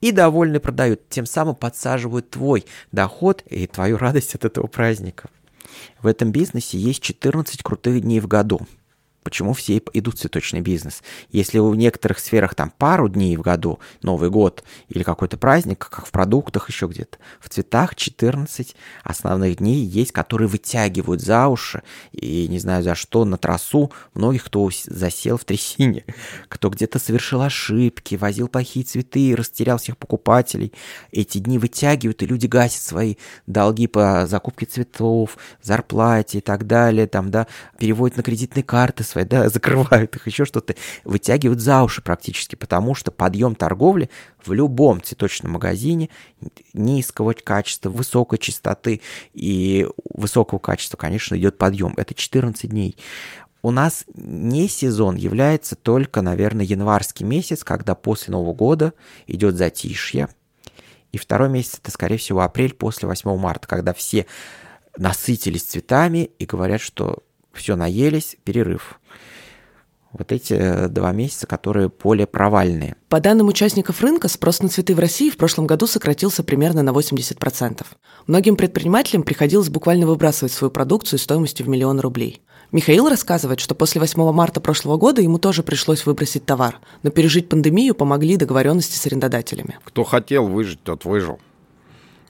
и 0.00 0.10
довольны 0.10 0.58
продают. 0.58 1.08
Тем 1.08 1.26
самым 1.26 1.54
подсаживают 1.54 2.30
твой 2.30 2.64
доход 2.92 3.42
и 3.46 3.66
твою 3.66 3.98
радость 3.98 4.34
от 4.34 4.44
этого 4.44 4.66
праздника. 4.66 5.28
В 6.02 6.06
этом 6.06 6.32
бизнесе 6.32 6.78
есть 6.78 7.02
14 7.02 7.62
крутых 7.62 8.00
дней 8.00 8.20
в 8.20 8.26
году– 8.26 8.60
почему 9.28 9.52
все 9.52 9.82
идут 9.92 10.14
в 10.14 10.20
цветочный 10.20 10.62
бизнес. 10.62 11.02
Если 11.28 11.58
в 11.58 11.74
некоторых 11.74 12.18
сферах 12.18 12.54
там 12.54 12.72
пару 12.78 13.10
дней 13.10 13.36
в 13.36 13.42
году, 13.42 13.78
Новый 14.00 14.30
год 14.30 14.64
или 14.88 15.02
какой-то 15.02 15.36
праздник, 15.36 15.86
как 15.90 16.06
в 16.06 16.10
продуктах 16.10 16.70
еще 16.70 16.86
где-то, 16.86 17.18
в 17.38 17.50
цветах 17.50 17.94
14 17.94 18.74
основных 19.04 19.58
дней 19.58 19.84
есть, 19.84 20.12
которые 20.12 20.48
вытягивают 20.48 21.20
за 21.20 21.46
уши, 21.48 21.82
и 22.12 22.48
не 22.48 22.58
знаю 22.58 22.82
за 22.82 22.94
что, 22.94 23.26
на 23.26 23.36
трассу 23.36 23.92
многих, 24.14 24.44
кто 24.44 24.70
засел 24.86 25.36
в 25.36 25.44
трясине, 25.44 26.06
кто 26.48 26.70
где-то 26.70 26.98
совершил 26.98 27.42
ошибки, 27.42 28.14
возил 28.14 28.48
плохие 28.48 28.86
цветы, 28.86 29.36
растерял 29.36 29.76
всех 29.76 29.98
покупателей. 29.98 30.72
Эти 31.12 31.36
дни 31.36 31.58
вытягивают, 31.58 32.22
и 32.22 32.26
люди 32.26 32.46
гасят 32.46 32.80
свои 32.80 33.16
долги 33.46 33.88
по 33.88 34.26
закупке 34.26 34.64
цветов, 34.64 35.36
зарплате 35.60 36.38
и 36.38 36.40
так 36.40 36.66
далее, 36.66 37.06
там, 37.06 37.30
да, 37.30 37.46
переводят 37.78 38.16
на 38.16 38.22
кредитные 38.22 38.62
карты 38.62 39.04
свои 39.04 39.17
свои, 39.18 39.24
да, 39.24 39.48
закрывают 39.50 40.16
их, 40.16 40.26
еще 40.26 40.44
что-то, 40.44 40.74
вытягивают 41.04 41.60
за 41.60 41.82
уши 41.82 42.02
практически, 42.02 42.54
потому 42.54 42.94
что 42.94 43.10
подъем 43.10 43.54
торговли 43.54 44.10
в 44.44 44.52
любом 44.52 45.02
цветочном 45.02 45.52
магазине 45.52 46.08
низкого 46.72 47.32
качества, 47.32 47.90
высокой 47.90 48.38
частоты 48.38 49.00
и 49.34 49.86
высокого 50.12 50.58
качества, 50.58 50.96
конечно, 50.96 51.36
идет 51.36 51.58
подъем. 51.58 51.94
Это 51.96 52.14
14 52.14 52.70
дней. 52.70 52.96
У 53.60 53.72
нас 53.72 54.04
не 54.14 54.68
сезон 54.68 55.16
является 55.16 55.74
только, 55.74 56.22
наверное, 56.22 56.64
январский 56.64 57.26
месяц, 57.26 57.64
когда 57.64 57.96
после 57.96 58.30
Нового 58.32 58.54
года 58.54 58.92
идет 59.26 59.56
затишье. 59.56 60.28
И 61.10 61.18
второй 61.18 61.48
месяц 61.48 61.80
это, 61.82 61.90
скорее 61.90 62.18
всего, 62.18 62.42
апрель 62.42 62.74
после 62.74 63.08
8 63.08 63.36
марта, 63.36 63.66
когда 63.66 63.92
все 63.92 64.26
насытились 64.96 65.64
цветами 65.64 66.30
и 66.38 66.44
говорят, 66.44 66.80
что 66.80 67.24
все 67.58 67.76
наелись, 67.76 68.36
перерыв. 68.44 69.00
Вот 70.12 70.32
эти 70.32 70.54
э, 70.54 70.88
два 70.88 71.12
месяца, 71.12 71.46
которые 71.46 71.90
более 71.90 72.26
провальные. 72.26 72.96
По 73.10 73.20
данным 73.20 73.48
участников 73.48 74.00
рынка, 74.00 74.28
спрос 74.28 74.62
на 74.62 74.68
цветы 74.68 74.94
в 74.94 74.98
России 74.98 75.28
в 75.28 75.36
прошлом 75.36 75.66
году 75.66 75.86
сократился 75.86 76.42
примерно 76.42 76.82
на 76.82 76.90
80%. 76.90 77.84
Многим 78.26 78.56
предпринимателям 78.56 79.22
приходилось 79.22 79.68
буквально 79.68 80.06
выбрасывать 80.06 80.52
свою 80.52 80.70
продукцию 80.70 81.18
стоимостью 81.18 81.66
в 81.66 81.68
миллион 81.68 82.00
рублей. 82.00 82.40
Михаил 82.72 83.08
рассказывает, 83.08 83.60
что 83.60 83.74
после 83.74 84.00
8 84.00 84.32
марта 84.32 84.60
прошлого 84.60 84.96
года 84.96 85.20
ему 85.20 85.38
тоже 85.38 85.62
пришлось 85.62 86.06
выбросить 86.06 86.46
товар, 86.46 86.80
но 87.02 87.10
пережить 87.10 87.48
пандемию 87.48 87.94
помогли 87.94 88.36
договоренности 88.36 88.96
с 88.96 89.06
арендодателями. 89.06 89.78
Кто 89.84 90.04
хотел 90.04 90.48
выжить, 90.48 90.82
тот 90.82 91.04
выжил. 91.04 91.38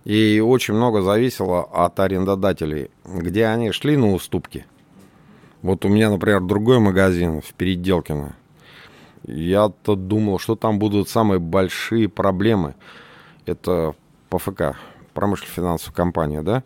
И 0.04 0.40
очень 0.44 0.74
много 0.74 1.02
зависело 1.02 1.62
от 1.62 1.98
арендодателей, 2.00 2.90
где 3.04 3.46
они 3.46 3.70
шли 3.70 3.96
на 3.96 4.12
уступки– 4.12 4.66
вот 5.62 5.84
у 5.84 5.88
меня, 5.88 6.10
например, 6.10 6.40
другой 6.40 6.78
магазин 6.78 7.40
в 7.40 7.52
Переделкино. 7.54 8.36
Я-то 9.26 9.96
думал, 9.96 10.38
что 10.38 10.54
там 10.56 10.78
будут 10.78 11.08
самые 11.08 11.40
большие 11.40 12.08
проблемы. 12.08 12.74
Это 13.44 13.94
ПФК, 14.30 14.76
промышленно-финансовая 15.14 15.94
компания, 15.94 16.42
да? 16.42 16.62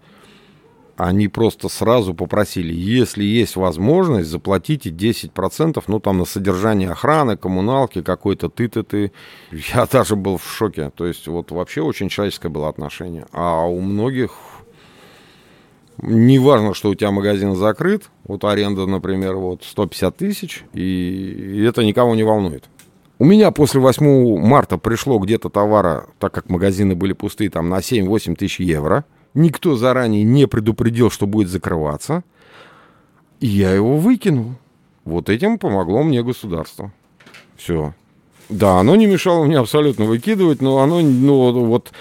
Они 0.97 1.27
просто 1.27 1.69
сразу 1.69 2.13
попросили, 2.13 2.75
если 2.75 3.25
есть 3.25 3.57
возможность, 3.57 4.29
заплатите 4.29 4.91
10%, 4.91 5.83
ну, 5.87 6.01
там, 6.01 6.19
на 6.19 6.27
содержание 6.27 6.91
охраны, 6.91 7.39
коммуналки, 7.39 8.03
какой-то 8.03 8.51
ты-ты-ты. 8.51 9.11
Я 9.51 9.87
даже 9.91 10.17
был 10.17 10.37
в 10.37 10.47
шоке. 10.47 10.91
То 10.91 11.07
есть, 11.07 11.27
вот 11.27 11.51
вообще 11.51 11.81
очень 11.81 12.11
человеческое 12.11 12.51
было 12.51 12.69
отношение. 12.69 13.27
А 13.33 13.65
у 13.65 13.81
многих 13.81 14.33
не 15.99 16.39
важно, 16.39 16.75
что 16.75 16.91
у 16.91 16.95
тебя 16.95 17.11
магазин 17.11 17.55
закрыт, 17.55 18.11
вот 18.25 18.45
аренда, 18.45 18.87
например, 18.87 19.37
вот 19.37 19.65
150 19.65 20.17
тысяч, 20.17 20.65
и 20.73 21.65
это 21.69 21.85
никого 21.85 22.15
не 22.15 22.23
волнует. 22.23 22.65
У 23.19 23.25
меня 23.25 23.51
после 23.53 23.81
8 23.81 24.39
марта 24.39 24.79
пришло 24.79 25.19
где-то 25.19 25.49
товара, 25.49 26.07
так 26.19 26.33
как 26.33 26.49
магазины 26.49 26.97
были 26.97 27.13
пустые, 27.13 27.51
там 27.51 27.69
на 27.69 27.79
7-8 27.79 28.35
тысяч 28.35 28.59
евро. 28.59 29.05
Никто 29.35 29.77
заранее 29.77 30.25
не 30.25 30.47
предупредил, 30.47 31.11
что 31.11 31.27
будет 31.27 31.49
закрываться. 31.49 32.25
И 33.39 33.47
я 33.47 33.71
его 33.71 33.97
выкинул. 33.97 34.55
Вот 35.05 35.29
этим 35.29 35.59
помогло 35.59 36.03
мне 36.03 36.23
государство. 36.23 36.93
Все. 37.57 37.95
Да, 38.49 38.81
оно 38.81 38.97
не 38.97 39.07
мешало 39.07 39.45
мне 39.45 39.59
абсолютно 39.59 40.05
выкидывать, 40.05 40.61
но 40.61 40.79
оно, 40.79 41.01
ну, 41.01 41.65
вот, 41.67 41.93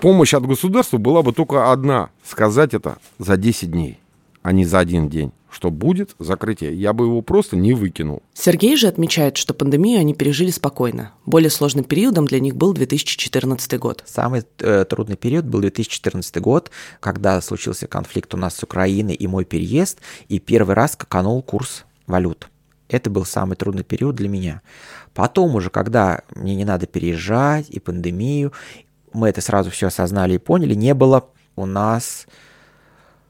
помощь 0.00 0.34
от 0.34 0.46
государства 0.46 0.98
была 0.98 1.22
бы 1.22 1.32
только 1.32 1.72
одна. 1.72 2.10
Сказать 2.24 2.74
это 2.74 2.98
за 3.18 3.36
10 3.36 3.70
дней, 3.70 3.98
а 4.42 4.52
не 4.52 4.64
за 4.64 4.78
один 4.78 5.08
день 5.08 5.32
что 5.50 5.70
будет 5.70 6.14
закрытие. 6.18 6.74
Я 6.74 6.92
бы 6.92 7.04
его 7.04 7.22
просто 7.22 7.56
не 7.56 7.74
выкинул. 7.74 8.22
Сергей 8.32 8.76
же 8.76 8.86
отмечает, 8.86 9.36
что 9.36 9.52
пандемию 9.52 10.00
они 10.00 10.14
пережили 10.14 10.50
спокойно. 10.50 11.12
Более 11.26 11.50
сложным 11.50 11.84
периодом 11.84 12.26
для 12.26 12.40
них 12.40 12.56
был 12.56 12.72
2014 12.72 13.78
год. 13.78 14.04
Самый 14.06 14.44
э, 14.58 14.84
трудный 14.88 15.16
период 15.16 15.44
был 15.44 15.60
2014 15.60 16.36
год, 16.38 16.70
когда 17.00 17.40
случился 17.40 17.86
конфликт 17.86 18.32
у 18.34 18.36
нас 18.36 18.56
с 18.56 18.62
Украиной 18.62 19.14
и 19.14 19.26
мой 19.26 19.44
переезд, 19.44 19.98
и 20.28 20.38
первый 20.38 20.74
раз 20.74 20.92
скаканул 20.92 21.42
курс 21.42 21.84
валют. 22.06 22.48
Это 22.90 23.08
был 23.08 23.24
самый 23.24 23.54
трудный 23.54 23.84
период 23.84 24.16
для 24.16 24.28
меня. 24.28 24.62
Потом 25.14 25.54
уже, 25.54 25.70
когда 25.70 26.22
мне 26.34 26.56
не 26.56 26.64
надо 26.64 26.86
переезжать, 26.86 27.70
и 27.70 27.78
пандемию, 27.78 28.52
мы 29.12 29.28
это 29.28 29.40
сразу 29.40 29.70
все 29.70 29.86
осознали 29.86 30.34
и 30.34 30.38
поняли, 30.38 30.74
не 30.74 30.92
было 30.92 31.28
у 31.56 31.66
нас 31.66 32.26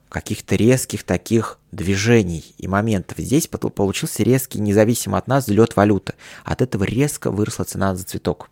каких-то 0.09 0.57
резких 0.57 1.05
таких 1.05 1.59
движений 1.73 2.55
и 2.59 2.67
моментов. 2.67 3.19
Здесь 3.19 3.47
получился 3.47 4.23
резкий, 4.23 4.61
независимо 4.61 5.19
от 5.19 5.29
нас, 5.29 5.45
взлет 5.45 5.77
валюты. 5.77 6.15
От 6.45 6.63
этого 6.63 6.85
резко 6.85 7.31
выросла 7.31 7.65
цена 7.65 7.95
за 7.95 8.05
цветок. 8.05 8.51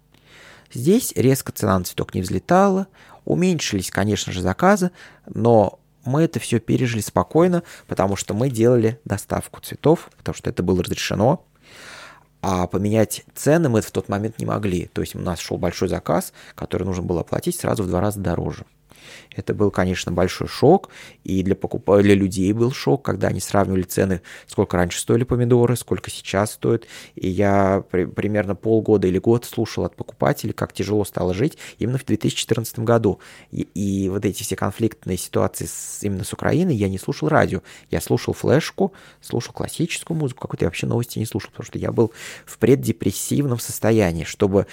Здесь 0.73 1.13
резко 1.17 1.53
цена 1.53 1.79
на 1.79 1.85
цветок 1.85 2.15
не 2.15 2.21
взлетала, 2.21 2.87
уменьшились, 3.25 3.91
конечно 3.91 4.33
же, 4.33 4.43
заказы, 4.43 4.91
но 5.27 5.78
мы 6.09 6.23
это 6.23 6.41
все 6.41 6.59
пережили 6.59 7.01
спокойно, 7.01 7.63
потому 7.87 8.17
что 8.17 8.35
мы 8.35 8.51
делали 8.51 9.01
доставку 9.05 9.61
цветов, 9.61 10.11
потому 10.17 10.35
что 10.35 10.51
это 10.51 10.63
было 10.63 10.83
разрешено. 10.83 11.45
А 12.41 12.67
поменять 12.67 13.25
цены 13.35 13.69
мы 13.69 13.81
в 13.81 13.91
тот 13.91 14.09
момент 14.09 14.39
не 14.39 14.47
могли. 14.47 14.87
То 14.87 15.01
есть 15.01 15.15
у 15.15 15.19
нас 15.19 15.41
шел 15.41 15.59
большой 15.59 15.89
заказ, 15.89 16.33
который 16.55 16.85
нужно 16.85 17.03
было 17.03 17.21
оплатить 17.21 17.57
сразу 17.57 17.83
в 17.83 17.89
два 17.89 18.01
раза 18.01 18.21
дороже. 18.21 18.65
Это 19.39 19.55
был, 19.55 19.71
конечно, 19.71 20.11
большой 20.11 20.49
шок, 20.49 20.91
и 21.23 21.45
для, 21.45 21.55
покуп... 21.55 21.89
для 22.01 22.17
людей 22.17 22.53
был 22.53 22.73
шок, 22.73 23.05
когда 23.05 23.29
они 23.29 23.39
сравнивали 23.39 23.83
цены, 23.83 24.21
сколько 24.49 24.77
раньше 24.77 24.99
стоили 24.99 25.23
помидоры, 25.23 25.77
сколько 25.77 26.11
сейчас 26.11 26.53
стоят. 26.53 26.87
И 27.15 27.29
я 27.29 27.85
при... 27.89 28.05
примерно 28.05 28.57
полгода 28.57 29.07
или 29.07 29.19
год 29.19 29.45
слушал 29.45 29.85
от 29.85 29.95
покупателей, 29.95 30.53
как 30.53 30.73
тяжело 30.73 31.05
стало 31.05 31.35
жить 31.35 31.57
именно 31.79 31.99
в 31.99 32.05
2014 32.05 32.81
году. 32.81 33.21
И, 33.53 33.63
и 33.75 34.09
вот 34.09 34.25
эти 34.25 34.43
все 34.43 34.57
конфликтные 34.57 35.17
ситуации 35.17 35.67
с... 35.67 36.01
именно 36.03 36.25
с 36.25 36.33
Украиной 36.33 36.75
я 36.75 36.89
не 36.89 36.99
слушал 36.99 37.29
радио. 37.29 37.63
Я 37.93 38.01
слушал 38.01 38.35
флешку, 38.35 38.93
слушал 39.21 39.53
классическую 39.53 40.17
музыку, 40.17 40.41
какую-то 40.41 40.65
я 40.65 40.69
вообще 40.69 40.89
новости 40.89 41.21
не 41.21 41.27
слушал, 41.27 41.51
потому 41.51 41.67
что 41.67 41.79
я 41.79 41.93
был 41.93 42.13
в 42.45 42.59
преддепрессивном 42.59 43.61
состоянии. 43.61 44.25
Чтобы 44.25 44.67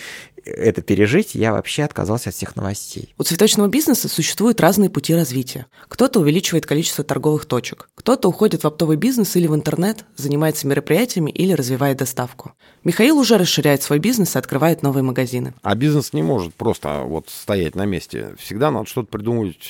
это 0.46 0.82
пережить, 0.82 1.36
я 1.36 1.54
вообще 1.54 1.84
отказался 1.84 2.30
от 2.30 2.36
всех 2.36 2.56
новостей. 2.56 3.14
У 3.18 3.24
цветочного 3.24 3.68
бизнеса 3.68 4.08
существуют 4.56 4.62
разные 4.62 4.90
пути 4.90 5.14
развития. 5.14 5.66
Кто-то 5.88 6.20
увеличивает 6.20 6.66
количество 6.66 7.04
торговых 7.04 7.46
точек, 7.46 7.90
кто-то 7.96 8.30
уходит 8.30 8.64
в 8.64 8.68
оптовый 8.68 8.98
бизнес 8.98 9.36
или 9.36 9.48
в 9.48 9.54
интернет, 9.56 10.06
занимается 10.16 10.68
мероприятиями 10.68 11.32
или 11.32 11.54
развивает 11.54 11.98
доставку. 11.98 12.54
Михаил 12.84 13.18
уже 13.18 13.38
расширяет 13.38 13.84
свой 13.84 14.00
бизнес 14.00 14.36
и 14.36 14.40
открывает 14.40 14.84
новые 14.84 15.04
магазины. 15.04 15.54
А 15.62 15.76
бизнес 15.76 16.14
не 16.14 16.24
может 16.24 16.54
просто 16.54 17.04
вот 17.06 17.30
стоять 17.30 17.76
на 17.76 17.86
месте. 17.86 18.36
Всегда 18.38 18.72
надо 18.72 18.86
что-то 18.86 19.08
придумывать 19.08 19.70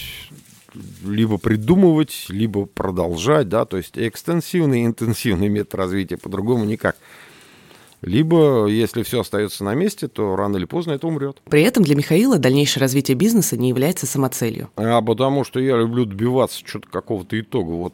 либо 1.04 1.38
придумывать, 1.38 2.26
либо 2.28 2.66
продолжать, 2.66 3.48
да, 3.48 3.66
то 3.66 3.78
есть 3.78 3.98
экстенсивный, 3.98 4.86
интенсивный 4.86 5.48
метод 5.48 5.76
развития, 5.76 6.18
по-другому 6.18 6.66
никак. 6.66 6.98
Либо, 8.02 8.68
если 8.68 9.04
все 9.04 9.22
остается 9.22 9.64
на 9.64 9.74
месте, 9.74 10.08
то 10.08 10.36
рано 10.36 10.58
или 10.58 10.66
поздно 10.66 10.92
это 10.92 11.08
умрет. 11.08 11.42
При 11.50 11.64
этом 11.64 11.84
для 11.84 11.96
Михаила 11.96 12.38
дальнейшее 12.38 12.82
развитие 12.82 13.16
бизнеса 13.16 13.58
не 13.58 13.70
является 13.70 14.06
самоцелью. 14.06 14.70
А 14.76 15.02
потому 15.02 15.44
что 15.44 15.60
я 15.60 15.78
люблю 15.78 16.06
добиваться 16.06 16.62
что-то 16.66 16.88
какого-то 16.90 17.40
итога. 17.40 17.72
Вот 17.72 17.94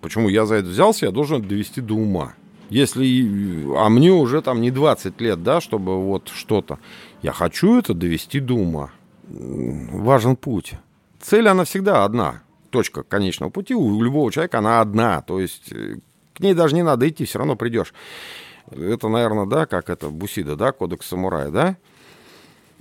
почему 0.00 0.28
я 0.28 0.46
за 0.46 0.56
это 0.56 0.68
взялся, 0.68 1.06
я 1.06 1.12
должен 1.12 1.46
довести 1.46 1.80
до 1.80 1.94
ума. 1.94 2.34
Если, 2.68 3.64
а 3.76 3.88
мне 3.88 4.12
уже 4.12 4.42
там 4.42 4.60
не 4.60 4.70
20 4.70 5.20
лет, 5.20 5.42
да, 5.42 5.60
чтобы 5.60 6.02
вот 6.02 6.28
что-то. 6.34 6.78
Я 7.22 7.32
хочу 7.32 7.78
это 7.78 7.94
довести 7.94 8.40
до 8.40 8.54
ума. 8.54 8.90
Важен 9.28 10.36
путь. 10.36 10.74
Цель, 11.20 11.48
она 11.48 11.64
всегда 11.64 12.04
одна. 12.04 12.42
Точка 12.70 13.02
конечного 13.02 13.50
пути 13.50 13.74
у 13.74 14.02
любого 14.02 14.32
человека, 14.32 14.58
она 14.58 14.80
одна. 14.80 15.22
То 15.22 15.40
есть 15.40 15.72
э, 15.72 15.96
к 16.34 16.40
ней 16.40 16.54
даже 16.54 16.74
не 16.74 16.82
надо 16.82 17.08
идти, 17.08 17.24
все 17.24 17.38
равно 17.38 17.56
придешь. 17.56 17.94
Это, 18.70 19.08
наверное, 19.08 19.46
да, 19.46 19.66
как 19.66 19.90
это, 19.90 20.08
Бусида, 20.08 20.56
да, 20.56 20.72
кодекс 20.72 21.06
самурая, 21.06 21.50
да? 21.50 21.76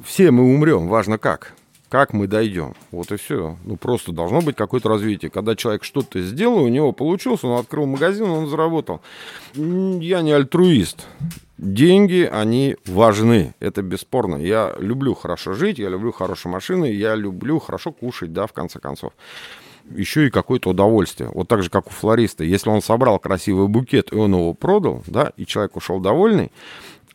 Все 0.03 0.31
мы 0.31 0.53
умрем, 0.53 0.87
важно 0.87 1.17
как. 1.17 1.53
Как 1.89 2.13
мы 2.13 2.27
дойдем. 2.27 2.73
Вот 2.91 3.11
и 3.11 3.15
все. 3.15 3.57
Ну, 3.63 3.77
просто 3.77 4.11
должно 4.11 4.41
быть 4.41 4.55
какое-то 4.55 4.89
развитие. 4.89 5.29
Когда 5.29 5.55
человек 5.55 5.83
что-то 5.83 6.19
сделал, 6.21 6.63
у 6.63 6.67
него 6.67 6.91
получилось, 6.91 7.43
он 7.43 7.57
открыл 7.59 7.85
магазин, 7.85 8.25
он 8.25 8.47
заработал. 8.47 9.01
Я 9.53 10.21
не 10.21 10.31
альтруист. 10.31 11.05
Деньги, 11.57 12.27
они 12.29 12.75
важны, 12.85 13.53
это 13.61 13.81
бесспорно. 13.81 14.35
Я 14.35 14.75
люблю 14.77 15.13
хорошо 15.13 15.53
жить, 15.53 15.79
я 15.79 15.87
люблю 15.87 16.11
хорошие 16.11 16.51
машины, 16.51 16.85
я 16.87 17.15
люблю 17.15 17.59
хорошо 17.59 17.93
кушать, 17.93 18.33
да, 18.33 18.45
в 18.45 18.51
конце 18.51 18.79
концов 18.79 19.13
еще 19.89 20.27
и 20.27 20.29
какое-то 20.29 20.69
удовольствие. 20.69 21.29
Вот 21.33 21.47
так 21.47 21.63
же, 21.63 21.69
как 21.69 21.87
у 21.87 21.89
флориста. 21.91 22.43
Если 22.43 22.69
он 22.69 22.81
собрал 22.81 23.19
красивый 23.19 23.67
букет, 23.67 24.11
и 24.11 24.15
он 24.15 24.33
его 24.33 24.53
продал, 24.53 25.03
да, 25.07 25.31
и 25.37 25.45
человек 25.45 25.75
ушел 25.75 25.99
довольный, 25.99 26.51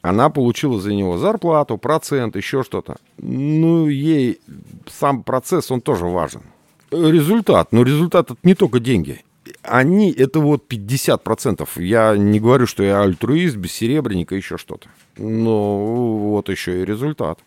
она 0.03 0.31
получила 0.31 0.81
за 0.81 0.95
него 0.95 1.19
зарплату, 1.19 1.77
процент, 1.77 2.37
еще 2.37 2.63
что-то. 2.63 2.97
Ну, 3.19 3.89
ей 3.89 4.41
сам 4.87 5.23
процесс, 5.23 5.71
он 5.71 5.81
тоже 5.81 6.07
важен. 6.07 6.43
Результат. 6.91 7.73
Но 7.73 7.83
результат 7.83 8.31
это 8.31 8.41
не 8.43 8.55
только 8.55 8.81
деньги. 8.81 9.23
Они, 9.63 10.11
это 10.11 10.41
вот 10.41 10.65
50%. 10.69 11.69
Я 11.83 12.17
не 12.17 12.41
говорю, 12.41 12.67
что 12.67 12.83
я 12.83 13.03
альтруист, 13.03 13.57
бессеребренник 13.57 14.33
и 14.33 14.37
еще 14.37 14.57
что-то. 14.57 14.89
Но 15.17 16.17
вот 16.17 16.49
еще 16.49 16.81
и 16.81 16.85
результат. 16.85 17.39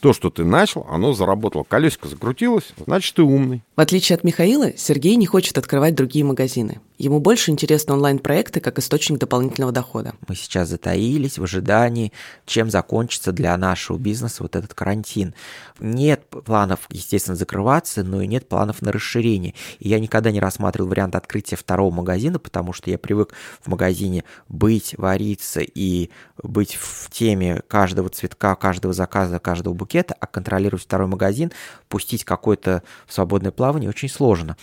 То, 0.00 0.14
что 0.14 0.30
ты 0.30 0.44
начал, 0.44 0.86
оно 0.88 1.12
заработало. 1.12 1.62
Колесико 1.62 2.08
закрутилось, 2.08 2.72
значит, 2.86 3.14
ты 3.14 3.22
умный. 3.22 3.62
В 3.76 3.80
отличие 3.80 4.16
от 4.16 4.24
Михаила, 4.24 4.76
Сергей 4.76 5.16
не 5.16 5.26
хочет 5.26 5.58
открывать 5.58 5.94
другие 5.94 6.24
магазины. 6.24 6.80
Ему 6.96 7.18
больше 7.18 7.50
интересны 7.50 7.94
онлайн-проекты 7.94 8.60
как 8.60 8.78
источник 8.78 9.18
дополнительного 9.18 9.72
дохода. 9.72 10.14
Мы 10.28 10.34
сейчас 10.34 10.68
затаились 10.68 11.38
в 11.38 11.42
ожидании, 11.42 12.12
чем 12.44 12.70
закончится 12.70 13.32
для 13.32 13.56
нашего 13.56 13.96
бизнеса 13.96 14.42
вот 14.42 14.54
этот 14.54 14.74
карантин. 14.74 15.34
Нет 15.78 16.26
планов, 16.28 16.80
естественно, 16.90 17.36
закрываться, 17.36 18.04
но 18.04 18.20
и 18.20 18.26
нет 18.26 18.48
планов 18.48 18.82
на 18.82 18.92
расширение. 18.92 19.54
И 19.78 19.88
я 19.88 19.98
никогда 19.98 20.30
не 20.30 20.40
рассматривал 20.40 20.90
вариант 20.90 21.14
открытия 21.14 21.56
второго 21.56 21.90
магазина, 21.90 22.38
потому 22.38 22.74
что 22.74 22.90
я 22.90 22.98
привык 22.98 23.32
в 23.62 23.68
магазине 23.68 24.24
быть, 24.50 24.94
вариться 24.98 25.60
и 25.60 26.10
быть 26.42 26.74
в 26.74 27.10
теме 27.10 27.62
каждого 27.66 28.10
цветка, 28.10 28.54
каждого 28.56 28.92
заказа, 28.92 29.38
каждого 29.38 29.72
букета, 29.72 29.89
а 29.98 30.26
контролировать 30.26 30.82
второй 30.82 31.08
магазин, 31.08 31.52
пустить 31.88 32.24
какое-то 32.24 32.82
свободное 33.08 33.50
плавание 33.50 33.88
очень 33.88 34.08
сложно. 34.08 34.56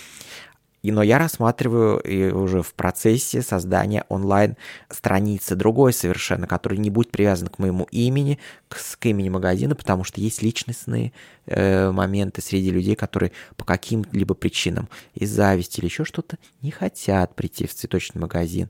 И, 0.84 0.92
но 0.92 1.02
я 1.02 1.18
рассматриваю 1.18 2.00
и 2.00 2.32
уже 2.32 2.62
в 2.62 2.74
процессе 2.74 3.42
создания 3.42 4.06
онлайн-страницы 4.10 5.56
другой 5.56 5.92
совершенно, 5.92 6.48
которая 6.48 6.80
не 6.80 6.90
будет 6.90 7.12
привязана 7.12 7.50
к 7.50 7.60
моему 7.60 7.88
имени, 7.92 8.40
к, 8.70 8.78
к 8.98 9.06
имени 9.06 9.28
магазина, 9.28 9.76
потому 9.76 10.04
что 10.04 10.22
есть 10.22 10.42
личностные 10.42 11.14
э, 11.46 11.92
моменты 11.92 12.42
среди 12.42 12.70
людей, 12.70 12.96
которые 12.96 13.32
по 13.58 13.66
каким-либо 13.66 14.36
причинам, 14.36 14.88
из 15.16 15.32
зависти 15.32 15.80
или 15.80 15.88
еще 15.88 16.06
что-то, 16.06 16.38
не 16.62 16.72
хотят 16.72 17.36
прийти 17.36 17.66
в 17.66 17.74
цветочный 17.74 18.22
магазин. 18.22 18.70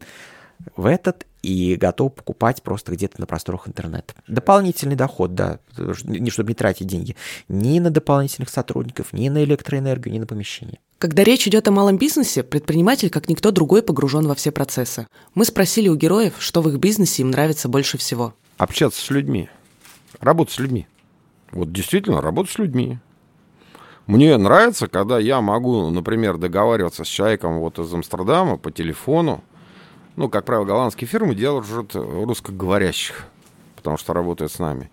В 0.75 0.85
этот 0.85 1.27
и 1.41 1.75
готов 1.75 2.15
покупать 2.15 2.61
просто 2.63 2.91
где-то 2.91 3.19
на 3.19 3.27
просторах 3.27 3.67
интернета. 3.67 4.13
Дополнительный 4.27 4.95
доход, 4.95 5.35
да, 5.35 5.59
не 6.03 6.29
чтобы 6.29 6.49
не 6.49 6.55
тратить 6.55 6.87
деньги 6.87 7.15
ни 7.47 7.79
на 7.79 7.89
дополнительных 7.89 8.49
сотрудников, 8.49 9.13
ни 9.13 9.29
на 9.29 9.43
электроэнергию, 9.43 10.13
ни 10.13 10.19
на 10.19 10.25
помещение. 10.25 10.79
Когда 10.97 11.23
речь 11.23 11.47
идет 11.47 11.67
о 11.67 11.71
малом 11.71 11.97
бизнесе, 11.97 12.43
предприниматель, 12.43 13.09
как 13.09 13.29
никто 13.29 13.51
другой, 13.51 13.83
погружен 13.83 14.27
во 14.27 14.33
все 14.33 14.51
процессы. 14.51 15.07
Мы 15.35 15.45
спросили 15.45 15.89
у 15.89 15.95
героев, 15.95 16.33
что 16.39 16.61
в 16.61 16.69
их 16.69 16.79
бизнесе 16.79 17.21
им 17.21 17.29
нравится 17.29 17.69
больше 17.69 17.97
всего. 17.97 18.33
Общаться 18.57 18.99
с 18.99 19.09
людьми, 19.11 19.49
работать 20.19 20.55
с 20.55 20.59
людьми. 20.59 20.87
Вот 21.51 21.71
действительно, 21.71 22.21
работать 22.21 22.51
с 22.51 22.57
людьми. 22.57 22.97
Мне 24.07 24.37
нравится, 24.37 24.87
когда 24.87 25.19
я 25.19 25.41
могу, 25.41 25.89
например, 25.89 26.37
договариваться 26.37 27.03
с 27.03 27.07
человеком 27.07 27.59
вот 27.59 27.77
из 27.77 27.93
Амстердама 27.93 28.57
по 28.57 28.71
телефону. 28.71 29.43
Ну, 30.17 30.29
как 30.29 30.45
правило, 30.45 30.65
голландские 30.65 31.07
фирмы 31.07 31.35
держат 31.35 31.95
русскоговорящих, 31.95 33.27
потому 33.75 33.97
что 33.97 34.13
работают 34.13 34.51
с 34.51 34.57
нами. 34.57 34.89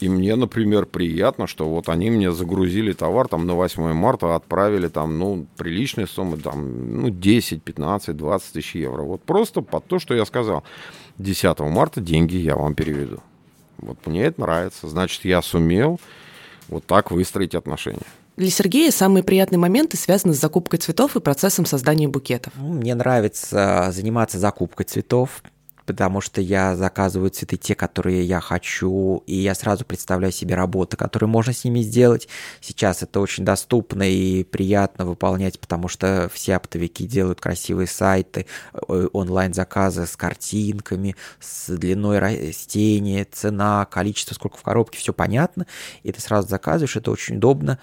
И 0.00 0.08
мне, 0.08 0.34
например, 0.36 0.86
приятно, 0.86 1.46
что 1.46 1.68
вот 1.68 1.90
они 1.90 2.10
мне 2.10 2.32
загрузили 2.32 2.92
товар 2.94 3.28
там 3.28 3.46
на 3.46 3.54
8 3.54 3.92
марта, 3.92 4.34
отправили 4.34 4.88
там, 4.88 5.18
ну, 5.18 5.46
приличные 5.58 6.06
суммы, 6.06 6.38
там, 6.38 7.02
ну, 7.02 7.10
10, 7.10 7.62
15, 7.62 8.16
20 8.16 8.52
тысяч 8.54 8.74
евро. 8.74 9.02
Вот 9.02 9.22
просто 9.22 9.60
под 9.60 9.86
то, 9.86 9.98
что 9.98 10.14
я 10.14 10.24
сказал. 10.24 10.64
10 11.18 11.60
марта 11.60 12.00
деньги 12.00 12.36
я 12.36 12.56
вам 12.56 12.74
переведу. 12.74 13.20
Вот 13.76 13.98
мне 14.06 14.24
это 14.24 14.40
нравится. 14.40 14.88
Значит, 14.88 15.26
я 15.26 15.42
сумел 15.42 16.00
вот 16.68 16.86
так 16.86 17.10
выстроить 17.10 17.54
отношения. 17.54 18.06
Для 18.36 18.50
Сергея 18.50 18.90
самые 18.90 19.22
приятные 19.22 19.60
моменты 19.60 19.96
связаны 19.96 20.34
с 20.34 20.40
закупкой 20.40 20.78
цветов 20.78 21.14
и 21.14 21.20
процессом 21.20 21.66
создания 21.66 22.08
букетов. 22.08 22.52
Ну, 22.56 22.72
мне 22.72 22.94
нравится 22.96 23.90
заниматься 23.92 24.40
закупкой 24.40 24.84
цветов, 24.84 25.42
потому 25.86 26.20
что 26.20 26.40
я 26.40 26.74
заказываю 26.74 27.30
цветы 27.30 27.56
те, 27.56 27.74
которые 27.74 28.24
я 28.24 28.40
хочу, 28.40 29.22
и 29.26 29.36
я 29.36 29.54
сразу 29.54 29.84
представляю 29.84 30.32
себе 30.32 30.54
работы, 30.54 30.96
которые 30.96 31.28
можно 31.28 31.52
с 31.52 31.64
ними 31.64 31.80
сделать. 31.80 32.28
Сейчас 32.60 33.02
это 33.02 33.20
очень 33.20 33.44
доступно 33.44 34.02
и 34.02 34.44
приятно 34.44 35.04
выполнять, 35.06 35.60
потому 35.60 35.88
что 35.88 36.30
все 36.32 36.56
оптовики 36.56 37.06
делают 37.06 37.40
красивые 37.40 37.86
сайты, 37.86 38.46
э, 38.72 39.08
онлайн-заказы 39.12 40.06
с 40.06 40.16
картинками, 40.16 41.16
с 41.38 41.68
длиной 41.76 42.18
растения, 42.18 43.26
цена, 43.30 43.84
количество, 43.86 44.34
сколько 44.34 44.56
в 44.56 44.62
коробке, 44.62 44.98
все 44.98 45.12
понятно, 45.12 45.66
и 46.02 46.12
ты 46.12 46.20
сразу 46.20 46.48
заказываешь, 46.48 46.96
это 46.96 47.10
очень 47.10 47.36
удобно 47.36 47.78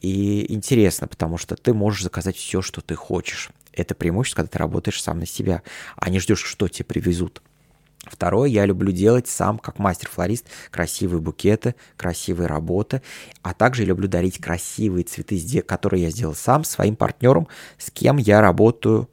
и 0.00 0.52
интересно, 0.52 1.08
потому 1.08 1.38
что 1.38 1.56
ты 1.56 1.74
можешь 1.74 2.02
заказать 2.02 2.36
все, 2.36 2.62
что 2.62 2.80
ты 2.80 2.94
хочешь. 2.94 3.50
Это 3.72 3.94
преимущество, 3.94 4.42
когда 4.42 4.52
ты 4.52 4.58
работаешь 4.58 5.02
сам 5.02 5.20
на 5.20 5.26
себя, 5.26 5.62
а 5.96 6.10
не 6.10 6.20
ждешь, 6.20 6.44
что 6.44 6.68
тебе 6.68 6.84
привезут. 6.84 7.42
Второе, 8.04 8.48
я 8.48 8.64
люблю 8.64 8.92
делать 8.92 9.28
сам, 9.28 9.58
как 9.58 9.78
мастер-флорист, 9.78 10.46
красивые 10.70 11.20
букеты, 11.20 11.74
красивые 11.96 12.46
работы, 12.46 13.02
а 13.42 13.54
также 13.54 13.84
люблю 13.84 14.08
дарить 14.08 14.38
красивые 14.38 15.04
цветы, 15.04 15.62
которые 15.62 16.04
я 16.04 16.10
сделал 16.10 16.34
сам 16.34 16.64
своим 16.64 16.96
партнерам, 16.96 17.48
с 17.76 17.90
кем 17.90 18.16
я 18.16 18.40
работаю 18.40 19.10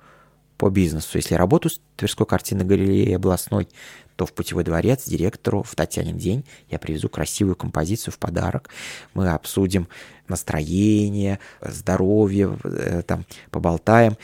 по 0.57 0.69
бизнесу. 0.69 1.17
Если 1.17 1.33
я 1.33 1.39
работаю 1.39 1.71
с 1.71 1.81
Тверской 1.97 2.25
картинной 2.25 2.65
галереей 2.65 3.15
областной, 3.15 3.67
то 4.15 4.25
в 4.25 4.33
Путевой 4.33 4.63
дворец 4.63 5.05
директору 5.05 5.63
в 5.63 5.75
Татьянин 5.75 6.17
день 6.17 6.45
я 6.69 6.79
привезу 6.79 7.09
красивую 7.09 7.55
композицию 7.55 8.13
в 8.13 8.17
подарок. 8.17 8.69
Мы 9.13 9.29
обсудим 9.29 9.87
настроение, 10.27 11.39
здоровье, 11.61 12.57
э, 12.63 13.03
там, 13.03 13.25
поболтаем 13.51 14.17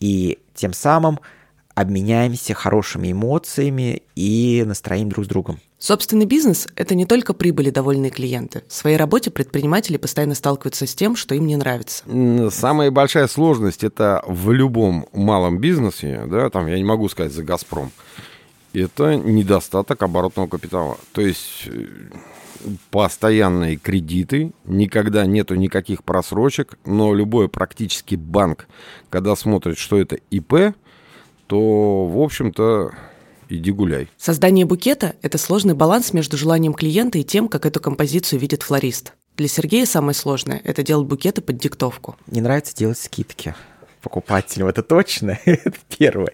и 0.00 0.38
тем 0.54 0.72
самым 0.72 1.18
обменяемся 1.74 2.54
хорошими 2.54 3.12
эмоциями 3.12 4.02
и 4.16 4.64
настроим 4.66 5.08
друг 5.08 5.26
с 5.26 5.28
другом. 5.28 5.60
Собственный 5.78 6.26
бизнес– 6.26 6.66
это 6.74 6.96
не 6.96 7.06
только 7.06 7.34
прибыли 7.34 7.70
довольные 7.70 8.10
клиенты. 8.10 8.64
В 8.66 8.72
своей 8.72 8.96
работе 8.96 9.30
предприниматели 9.30 9.96
постоянно 9.96 10.34
сталкиваются 10.34 10.88
с 10.88 10.94
тем, 10.96 11.14
что 11.14 11.36
им 11.36 11.46
не 11.46 11.56
нравится. 11.56 12.02
Самая 12.50 12.90
большая 12.90 13.28
сложность– 13.28 13.84
это 13.84 14.24
в 14.26 14.50
любом 14.50 15.06
малом 15.12 15.58
бизнесе, 15.58 16.24
да, 16.26 16.50
там 16.50 16.66
я 16.66 16.76
не 16.76 16.84
могу 16.84 17.08
сказать 17.08 17.32
за 17.32 17.44
«Газпром», 17.44 17.92
это 18.80 19.16
недостаток 19.16 20.02
оборотного 20.02 20.46
капитала. 20.46 20.98
То 21.12 21.20
есть 21.20 21.66
э, 21.66 21.86
постоянные 22.90 23.76
кредиты, 23.76 24.52
никогда 24.64 25.26
нету 25.26 25.54
никаких 25.54 26.04
просрочек, 26.04 26.78
но 26.84 27.14
любой 27.14 27.48
практически 27.48 28.14
банк, 28.14 28.66
когда 29.10 29.36
смотрит, 29.36 29.78
что 29.78 29.98
это 29.98 30.16
ИП, 30.30 30.74
то, 31.46 32.06
в 32.06 32.20
общем-то, 32.20 32.92
иди 33.48 33.72
гуляй. 33.72 34.08
Создание 34.16 34.66
букета– 34.66 35.14
это 35.22 35.38
сложный 35.38 35.74
баланс 35.74 36.12
между 36.12 36.36
желанием 36.36 36.74
клиента 36.74 37.18
и 37.18 37.24
тем, 37.24 37.48
как 37.48 37.66
эту 37.66 37.80
композицию 37.80 38.40
видит 38.40 38.62
флорист. 38.62 39.14
Для 39.36 39.48
Сергея 39.48 39.86
самое 39.86 40.14
сложное– 40.14 40.60
это 40.64 40.82
делать 40.82 41.06
букеты 41.06 41.40
под 41.40 41.58
диктовку. 41.58 42.16
Не 42.26 42.40
нравится 42.40 42.76
делать 42.76 42.98
скидки 42.98 43.54
покупателям, 44.00 44.68
это 44.68 44.82
точно, 44.82 45.38
это 45.44 45.76
первое. 45.96 46.32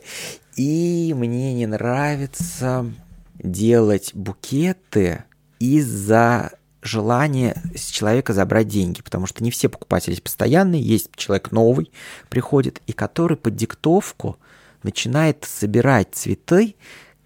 И 0.56 1.12
мне 1.16 1.52
не 1.54 1.66
нравится 1.66 2.90
делать 3.38 4.12
букеты 4.14 5.24
из-за 5.58 6.52
желания 6.82 7.60
с 7.74 7.86
человека 7.86 8.32
забрать 8.32 8.68
деньги, 8.68 9.02
потому 9.02 9.26
что 9.26 9.42
не 9.42 9.50
все 9.50 9.68
покупатели 9.68 10.20
постоянные, 10.20 10.82
есть 10.82 11.10
человек 11.16 11.50
новый, 11.50 11.90
приходит, 12.28 12.82
и 12.86 12.92
который 12.92 13.36
под 13.36 13.56
диктовку 13.56 14.36
начинает 14.82 15.44
собирать 15.44 16.08
цветы, 16.12 16.76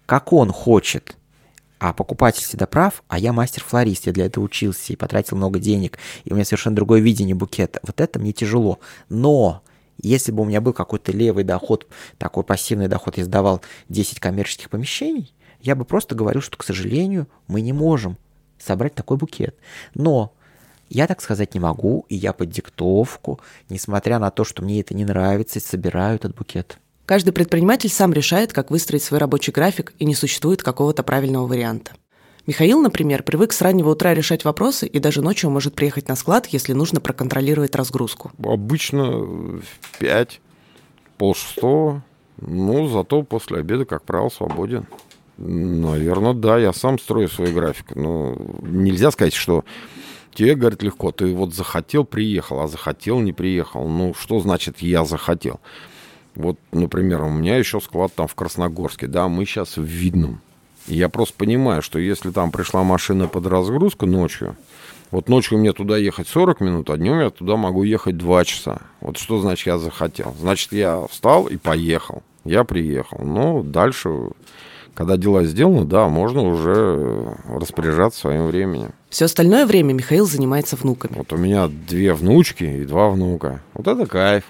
как 0.05 0.33
он 0.33 0.51
хочет. 0.51 1.17
А 1.77 1.93
покупатель 1.93 2.43
всегда 2.43 2.65
прав, 2.65 3.03
а 3.07 3.19
я 3.19 3.31
мастер-флорист, 3.31 4.07
я 4.07 4.13
для 4.13 4.25
этого 4.25 4.43
учился 4.43 4.91
и 4.91 4.97
потратил 4.97 5.37
много 5.37 5.59
денег, 5.59 5.97
и 6.25 6.31
у 6.31 6.35
меня 6.35 6.45
совершенно 6.45 6.75
другое 6.75 6.99
видение 6.99 7.35
букета. 7.35 7.79
Вот 7.83 8.01
это 8.01 8.19
мне 8.19 8.33
тяжело. 8.33 8.79
Но 9.07 9.61
если 10.01 10.31
бы 10.31 10.43
у 10.43 10.45
меня 10.45 10.61
был 10.61 10.73
какой-то 10.73 11.11
левый 11.11 11.43
доход, 11.43 11.87
такой 12.17 12.43
пассивный 12.43 12.87
доход, 12.87 13.17
я 13.17 13.25
сдавал 13.25 13.61
10 13.89 14.19
коммерческих 14.19 14.69
помещений, 14.69 15.33
я 15.61 15.75
бы 15.75 15.85
просто 15.85 16.15
говорил, 16.15 16.41
что, 16.41 16.57
к 16.57 16.63
сожалению, 16.63 17.27
мы 17.47 17.61
не 17.61 17.73
можем 17.73 18.17
собрать 18.57 18.95
такой 18.95 19.17
букет. 19.17 19.55
Но 19.93 20.33
я 20.89 21.05
так 21.07 21.21
сказать 21.21 21.53
не 21.53 21.59
могу, 21.59 22.05
и 22.09 22.15
я 22.15 22.33
под 22.33 22.49
диктовку, 22.49 23.39
несмотря 23.69 24.19
на 24.19 24.31
то, 24.31 24.43
что 24.43 24.63
мне 24.63 24.81
это 24.81 24.93
не 24.93 25.05
нравится, 25.05 25.59
собираю 25.59 26.15
этот 26.15 26.35
букет. 26.35 26.79
Каждый 27.05 27.31
предприниматель 27.31 27.89
сам 27.89 28.13
решает, 28.13 28.53
как 28.53 28.71
выстроить 28.71 29.03
свой 29.03 29.19
рабочий 29.19 29.51
график, 29.51 29.93
и 29.99 30.05
не 30.05 30.15
существует 30.15 30.61
какого-то 30.61 31.03
правильного 31.03 31.47
варианта. 31.47 31.91
Михаил, 32.49 32.81
например, 32.81 33.21
привык 33.21 33.53
с 33.53 33.61
раннего 33.61 33.91
утра 33.91 34.11
решать 34.15 34.43
вопросы 34.43 34.87
и 34.87 34.97
даже 34.97 35.21
ночью 35.21 35.51
может 35.51 35.75
приехать 35.75 36.07
на 36.07 36.15
склад, 36.15 36.47
если 36.47 36.73
нужно 36.73 36.99
проконтролировать 36.99 37.75
разгрузку. 37.75 38.31
Обычно 38.43 39.11
в 39.11 39.61
5, 39.99 40.41
полшестого, 41.19 42.01
ну, 42.41 42.87
зато 42.87 43.21
после 43.21 43.59
обеда, 43.59 43.85
как 43.85 44.01
правило, 44.01 44.29
свободен. 44.29 44.87
Наверное, 45.37 46.33
да, 46.33 46.57
я 46.57 46.73
сам 46.73 46.97
строю 46.97 47.29
свой 47.29 47.51
график. 47.51 47.95
Но 47.95 48.35
нельзя 48.63 49.11
сказать, 49.11 49.35
что 49.35 49.63
тебе, 50.33 50.55
говорит, 50.55 50.81
легко. 50.81 51.11
Ты 51.11 51.35
вот 51.35 51.53
захотел, 51.53 52.03
приехал, 52.03 52.61
а 52.61 52.67
захотел, 52.67 53.19
не 53.19 53.31
приехал. 53.31 53.87
Ну, 53.87 54.15
что 54.15 54.39
значит 54.39 54.79
я 54.79 55.05
захотел? 55.05 55.59
Вот, 56.33 56.57
например, 56.71 57.21
у 57.21 57.29
меня 57.29 57.57
еще 57.57 57.79
склад 57.79 58.11
там 58.15 58.27
в 58.27 58.33
Красногорске, 58.33 59.05
да, 59.05 59.27
мы 59.27 59.45
сейчас 59.45 59.77
в 59.77 59.83
Видном. 59.83 60.41
Я 60.89 61.07
просто 61.07 61.35
понимаю, 61.37 61.81
что 61.81 61.99
если 61.99 62.31
там 62.31 62.51
пришла 62.51 62.83
машина 62.83 63.27
под 63.27 63.45
разгрузку 63.45 64.05
ночью, 64.05 64.55
вот 65.11 65.29
ночью 65.29 65.57
мне 65.57 65.71
туда 65.71 65.97
ехать 65.97 66.27
40 66.27 66.61
минут, 66.61 66.89
а 66.89 66.97
днем 66.97 67.19
я 67.19 67.29
туда 67.29 67.55
могу 67.55 67.83
ехать 67.83 68.17
2 68.17 68.45
часа. 68.45 68.81
Вот 68.99 69.17
что 69.17 69.39
значит 69.39 69.67
я 69.67 69.77
захотел? 69.77 70.35
Значит, 70.39 70.73
я 70.73 71.05
встал 71.09 71.47
и 71.47 71.57
поехал. 71.57 72.23
Я 72.43 72.63
приехал. 72.63 73.19
Ну, 73.23 73.63
дальше 73.63 74.09
когда 74.99 75.15
дела 75.15 75.45
сделаны, 75.45 75.85
да, 75.85 76.09
можно 76.09 76.41
уже 76.41 77.33
распоряжаться 77.47 78.19
своим 78.19 78.47
временем. 78.47 78.91
Все 79.09 79.25
остальное 79.25 79.65
время 79.65 79.93
Михаил 79.93 80.25
занимается 80.25 80.75
внуками. 80.75 81.13
Вот 81.15 81.31
у 81.31 81.37
меня 81.37 81.69
две 81.69 82.13
внучки 82.13 82.65
и 82.65 82.83
два 82.83 83.09
внука. 83.09 83.61
Вот 83.73 83.87
это 83.87 84.05
кайф. 84.05 84.43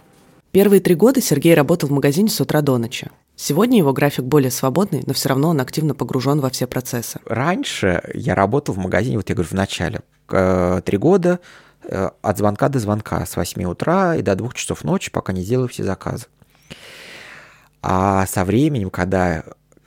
Первые 0.52 0.80
три 0.80 0.95
года 0.95 1.21
Сергей 1.21 1.54
работал 1.54 1.89
в 1.89 1.91
магазине 1.91 2.30
с 2.30 2.41
утра 2.41 2.62
до 2.62 2.80
ночи. 2.80 3.12
Сегодня 3.41 3.78
его 3.78 3.93
график 3.93 4.25
более 4.25 4.52
свободный, 4.52 5.02
но 5.06 5.13
все 5.13 5.30
равно 5.30 5.47
он 5.52 5.62
активно 5.62 5.95
погружен 5.95 6.41
во 6.41 6.49
все 6.49 6.67
процессы. 6.67 7.21
Раньше 7.23 8.04
я 8.13 8.36
работал 8.36 8.75
в 8.75 8.78
магазине, 8.78 9.15
вот 9.15 9.30
я 9.30 9.36
говорю, 9.36 9.47
в 9.47 9.54
начале, 9.54 10.02
три 10.28 10.97
года 10.97 11.39
э, 11.84 12.10
от 12.21 12.38
звонка 12.38 12.67
до 12.67 12.80
звонка, 12.80 13.25
с 13.25 13.38
8 13.38 13.63
утра 13.63 14.17
и 14.17 14.21
до 14.21 14.36
2 14.36 14.49
часов 14.56 14.84
ночи, 14.84 15.10
пока 15.10 15.32
не 15.32 15.41
сделаю 15.41 15.69
все 15.69 15.86
заказы. 15.86 16.25
А 17.82 18.25
со 18.28 18.43
временем, 18.43 18.89
когда 18.89 19.45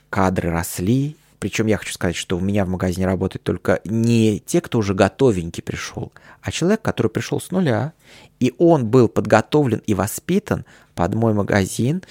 кадры 0.09 0.49
росли. 0.49 1.15
Причем 1.37 1.67
я 1.67 1.77
хочу 1.77 1.93
сказать, 1.93 2.15
что 2.15 2.37
у 2.37 2.39
меня 2.39 2.65
в 2.65 2.69
магазине 2.69 3.05
работают 3.05 3.43
только 3.43 3.81
не 3.83 4.39
те, 4.39 4.61
кто 4.61 4.79
уже 4.79 4.95
готовенький 4.95 5.61
пришел, 5.61 6.11
а 6.41 6.51
человек, 6.51 6.81
который 6.81 7.09
пришел 7.09 7.41
с 7.41 7.51
нуля, 7.51 7.93
и 8.39 8.53
он 8.57 8.87
был 8.87 9.09
подготовлен 9.09 9.81
и 9.85 9.93
воспитан 9.93 10.65
под 10.95 11.15
мой 11.15 11.33
магазин, 11.33 12.01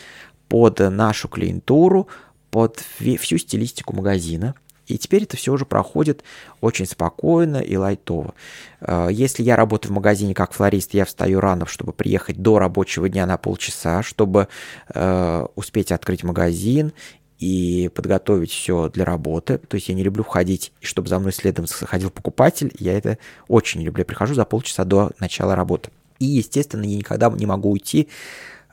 под 0.53 0.81
нашу 0.81 1.29
клиентуру, 1.29 2.09
под 2.51 2.85
всю 2.99 3.39
стилистику 3.39 3.97
магазина. 3.97 4.55
И 4.87 4.99
теперь 4.99 5.23
это 5.23 5.39
все 5.39 5.51
уже 5.51 5.65
проходит 5.65 6.25
очень 6.61 6.85
спокойно 6.85 7.57
и 7.57 7.75
лайтово. 7.75 8.35
Э, 8.83 9.09
если 9.11 9.43
я 9.43 9.57
работаю 9.57 9.93
в 9.93 9.95
магазине 9.95 10.35
как 10.35 10.53
флорист, 10.53 10.93
я 10.93 11.07
встаю 11.07 11.41
рано, 11.41 11.65
чтобы 11.65 11.95
приехать 11.95 12.43
до 12.43 12.59
рабочего 12.59 13.09
дня 13.09 13.25
на 13.25 13.39
полчаса, 13.39 14.03
чтобы 14.03 14.49
э, 14.93 15.47
успеть 15.55 15.91
открыть 15.91 16.23
магазин 16.23 16.93
и 17.39 17.91
подготовить 17.95 18.51
все 18.51 18.91
для 18.91 19.07
работы. 19.07 19.57
То 19.57 19.77
есть 19.77 19.89
я 19.89 19.95
не 19.95 20.03
люблю 20.03 20.23
входить, 20.23 20.71
и 20.83 20.85
чтобы 20.85 21.09
за 21.09 21.19
мной 21.19 21.33
следом 21.33 21.67
заходил 21.67 22.11
покупатель. 22.11 22.75
Я 22.79 22.93
это 22.93 23.17
очень 23.49 23.81
не 23.81 23.87
люблю. 23.87 24.03
Я 24.03 24.05
прихожу 24.05 24.35
за 24.35 24.45
полчаса 24.45 24.85
до 24.85 25.13
начала 25.19 25.57
работы. 25.57 25.91
И, 26.19 26.27
естественно, 26.27 26.85
я 26.85 26.99
никогда 26.99 27.31
не 27.31 27.47
могу 27.47 27.71
уйти 27.71 28.09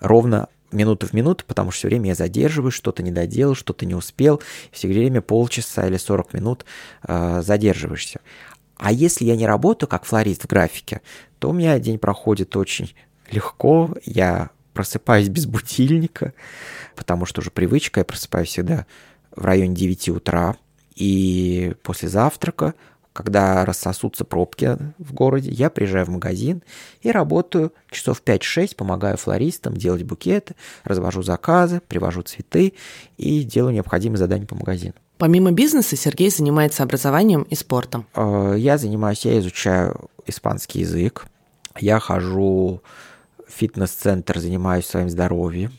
ровно 0.02 0.50
минуту 0.72 1.08
в 1.08 1.14
минуту, 1.14 1.46
потому 1.46 1.72
что 1.72 1.80
все 1.80 1.88
время 1.88 2.10
я 2.10 2.16
задерживаюсь, 2.16 2.74
что-то 2.74 3.04
не 3.04 3.12
доделал, 3.12 3.56
что-то 3.56 3.86
не 3.86 3.96
успел, 3.96 4.42
все 4.72 4.88
время 4.88 5.22
полчаса 5.22 5.88
или 5.88 5.98
40 5.98 6.34
минут 6.34 6.66
э, 7.08 7.42
задерживаешься. 7.44 8.20
А 8.78 8.92
если 8.92 9.26
я 9.26 9.36
не 9.36 9.46
работаю 9.46 9.90
как 9.90 10.06
флорист 10.06 10.44
в 10.44 10.48
графике, 10.48 11.02
то 11.40 11.50
у 11.50 11.54
меня 11.54 11.80
день 11.80 12.00
проходит 12.00 12.56
очень 12.56 12.94
легко, 13.30 13.94
я 14.06 14.52
просыпаюсь 14.74 15.28
без 15.28 15.46
будильника, 15.46 16.34
потому 16.96 17.26
что 17.26 17.42
уже 17.42 17.52
привычка, 17.52 18.00
я 18.00 18.06
просыпаюсь 18.06 18.50
всегда 18.50 18.86
в 19.36 19.44
районе 19.44 19.76
9 19.76 20.10
утра, 20.10 20.56
и 20.96 21.74
после 21.84 22.10
завтрака 22.10 22.74
когда 23.14 23.66
рассосутся 23.66 24.24
пробки 24.24 24.78
в 24.98 25.14
городе, 25.14 25.52
я 25.52 25.70
приезжаю 25.70 26.06
в 26.06 26.10
магазин 26.10 26.64
и 27.02 27.12
работаю 27.12 27.74
часов 27.90 28.22
5-6, 28.24 28.76
помогаю 28.76 29.18
флористам 29.18 29.76
делать 29.76 30.04
букеты, 30.04 30.56
развожу 30.84 31.22
заказы, 31.22 31.82
привожу 31.88 32.22
цветы 32.22 32.74
и 33.18 33.44
делаю 33.44 33.74
необходимые 33.74 34.18
задания 34.18 34.46
по 34.46 34.56
магазину. 34.56 34.94
Помимо 35.18 35.52
бизнеса 35.52 35.98
Сергей 35.98 36.30
занимается 36.30 36.84
образованием 36.84 37.42
и 37.44 37.56
спортом. 37.56 38.06
Э, 38.16 38.56
я 38.58 38.78
занимаюсь, 38.78 39.26
я 39.26 39.38
изучаю 39.40 40.10
испанский 40.26 40.80
язык, 40.80 41.26
я 41.78 42.00
хожу 42.00 42.82
в 43.46 43.52
фитнес-центр, 43.52 44.40
занимаюсь 44.40 44.86
своим 44.86 45.10
здоровьем, 45.10 45.74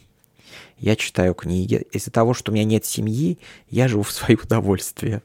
я 0.78 0.96
читаю 0.96 1.34
книги. 1.34 1.86
Из-за 1.92 2.10
того, 2.10 2.34
что 2.34 2.50
у 2.50 2.54
меня 2.54 2.64
нет 2.64 2.84
семьи, 2.84 3.38
я 3.68 3.88
живу 3.88 4.02
в 4.02 4.10
свое 4.12 4.38
удовольствие 4.42 5.22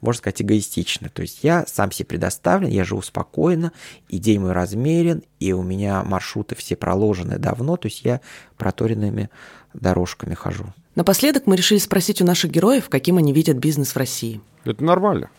можно 0.00 0.18
сказать, 0.18 0.42
эгоистично. 0.42 1.08
То 1.08 1.22
есть 1.22 1.40
я 1.42 1.64
сам 1.66 1.92
себе 1.92 2.06
предоставлен, 2.06 2.68
я 2.68 2.84
живу 2.84 3.02
спокойно, 3.02 3.72
и 4.08 4.18
день 4.18 4.40
мой 4.40 4.52
размерен, 4.52 5.22
и 5.38 5.52
у 5.52 5.62
меня 5.62 6.02
маршруты 6.04 6.54
все 6.54 6.76
проложены 6.76 7.38
давно, 7.38 7.76
то 7.76 7.86
есть 7.86 8.04
я 8.04 8.20
проторенными 8.56 9.30
дорожками 9.74 10.34
хожу. 10.34 10.64
Напоследок 10.94 11.46
мы 11.46 11.56
решили 11.56 11.78
спросить 11.78 12.20
у 12.20 12.24
наших 12.24 12.50
героев, 12.50 12.88
каким 12.88 13.18
они 13.18 13.32
видят 13.32 13.56
бизнес 13.58 13.94
в 13.94 13.96
России. 13.96 14.40
Это 14.64 14.82
нормально. 14.84 15.30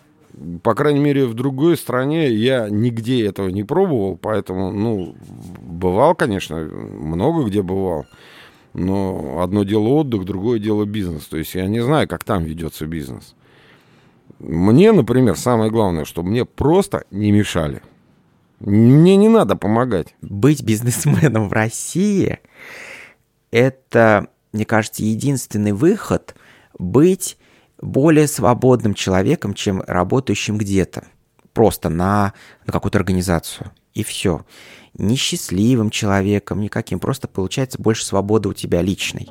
По 0.63 0.76
крайней 0.76 1.02
мере, 1.02 1.26
в 1.26 1.34
другой 1.34 1.76
стране 1.76 2.32
я 2.32 2.69
нигде 2.69 3.26
этого 3.26 3.50
не 3.50 3.63
пробовал, 3.63 4.17
поэтому, 4.17 4.71
ну, 4.71 5.15
бывал, 5.62 6.15
конечно, 6.15 6.58
много 6.58 7.43
где 7.43 7.62
бывал. 7.62 8.06
Но 8.74 9.41
одно 9.41 9.63
дело 9.63 9.89
отдых, 9.89 10.24
другое 10.24 10.60
дело 10.60 10.86
бизнес. 10.86 11.26
То 11.26 11.38
есть 11.38 11.54
я 11.56 11.67
не 11.67 11.82
знаю, 11.82 12.08
как 12.08 12.24
там 12.24 12.45
ведется 12.45 12.86
бизнес. 12.86 13.36
Мне, 14.41 14.91
например, 14.91 15.38
самое 15.38 15.69
главное, 15.69 16.04
чтобы 16.04 16.30
мне 16.30 16.45
просто 16.45 17.04
не 17.12 17.32
мешали. 17.32 17.84
Мне 18.60 19.15
не 19.15 19.30
надо 19.30 19.56
помогать. 19.56 20.15
Быть 20.21 20.63
бизнесменом 20.63 21.47
в 21.47 21.54
России– 21.54 22.39
это, 23.51 24.30
мне 24.51 24.65
кажется, 24.65 25.04
единственный 25.04 25.73
выход 25.73 26.34
быть 26.80 27.38
более 27.80 28.27
свободным 28.27 28.95
человеком, 28.95 29.54
чем 29.54 29.84
работающим 29.86 30.58
где-то. 30.58 31.04
Просто 31.54 31.89
на, 31.89 32.34
на 32.65 32.73
какую-то 32.73 32.97
организацию. 32.97 33.69
И 33.93 34.04
все. 34.04 34.43
Несчастливым 34.95 35.91
человеком, 35.91 36.62
никаким. 36.62 36.99
Просто 36.99 37.27
получается 37.27 37.80
больше 37.80 38.06
свободы 38.06 38.49
у 38.49 38.54
тебя 38.54 38.82
личной 38.82 39.30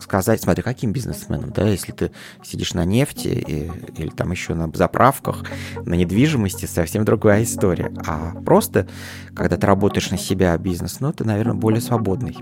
сказать, 0.00 0.40
смотри, 0.40 0.62
каким 0.62 0.92
бизнесменом, 0.92 1.50
да, 1.50 1.68
если 1.68 1.92
ты 1.92 2.10
сидишь 2.42 2.74
на 2.74 2.84
нефти 2.84 3.28
и, 3.28 3.70
или 4.00 4.10
там 4.10 4.30
еще 4.30 4.54
на 4.54 4.70
заправках, 4.74 5.44
на 5.84 5.94
недвижимости, 5.94 6.66
совсем 6.66 7.04
другая 7.04 7.42
история. 7.42 7.92
А 8.06 8.32
просто, 8.44 8.86
когда 9.34 9.56
ты 9.56 9.66
работаешь 9.66 10.10
на 10.10 10.18
себя 10.18 10.56
бизнес, 10.58 11.00
ну, 11.00 11.12
ты, 11.12 11.24
наверное, 11.24 11.54
более 11.54 11.80
свободный 11.80 12.36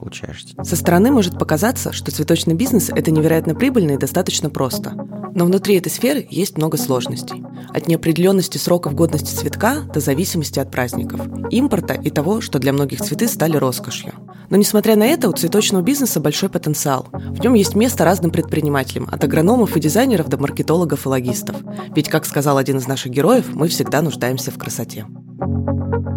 получаешься. 0.00 0.54
Со 0.62 0.76
стороны 0.76 1.10
может 1.10 1.38
показаться, 1.38 1.92
что 1.92 2.10
цветочный 2.10 2.54
бизнес– 2.54 2.88
это 2.94 3.10
невероятно 3.10 3.54
прибыльно 3.54 3.92
и 3.92 3.98
достаточно 3.98 4.50
просто. 4.50 4.94
Но 5.34 5.44
внутри 5.44 5.76
этой 5.76 5.90
сферы 5.90 6.26
есть 6.28 6.56
много 6.56 6.76
сложностей. 6.76 7.44
От 7.72 7.86
неопределенности 7.86 8.58
сроков 8.58 8.94
годности 8.94 9.34
цветка 9.34 9.82
до 9.82 10.00
зависимости 10.00 10.58
от 10.58 10.70
праздников, 10.70 11.20
импорта 11.50 11.94
и 11.94 12.10
того, 12.10 12.40
что 12.40 12.58
для 12.58 12.72
многих 12.72 13.00
цветы 13.00 13.28
стали 13.28 13.56
роскошью. 13.56 14.12
Но 14.48 14.56
несмотря 14.56 14.96
на 14.96 15.04
это, 15.04 15.28
у 15.28 15.32
цветочного 15.32 15.82
бизнеса 15.82 16.18
большой 16.18 16.48
потенциал. 16.48 17.06
В 17.12 17.40
нем 17.40 17.54
есть 17.54 17.76
место 17.76 18.04
разным 18.04 18.32
предпринимателям, 18.32 19.08
от 19.10 19.22
агрономов 19.22 19.76
и 19.76 19.80
дизайнеров 19.80 20.28
до 20.28 20.38
маркетологов 20.38 21.06
и 21.06 21.08
логистов. 21.08 21.56
Ведь, 21.94 22.08
как 22.08 22.24
сказал 22.24 22.58
один 22.58 22.78
из 22.78 22.88
наших 22.88 23.12
героев, 23.12 23.46
мы 23.54 23.68
всегда 23.68 24.02
нуждаемся 24.02 24.50
в 24.50 24.58
красоте. 24.58 25.06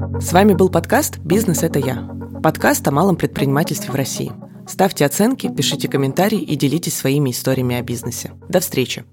С 0.04 0.34
вами 0.34 0.54
был 0.54 0.70
подкаст 0.70 1.20
«Бизнес– 1.20 1.64
это 1.64 1.80
я». 1.80 2.10
Подкаст 2.44 2.86
о 2.88 2.92
малом 2.92 3.16
предпринимательстве 3.16 3.92
в 3.92 3.96
России. 3.96 4.34
Ставьте 4.68 5.06
оценки, 5.06 5.50
пишите 5.54 5.88
комментарии 5.88 6.40
и 6.40 6.56
делитесь 6.56 6.96
своими 6.96 7.32
историями 7.32 7.76
о 7.76 7.82
бизнесе. 7.82 8.32
До 8.50 8.60
встречи! 8.60 9.06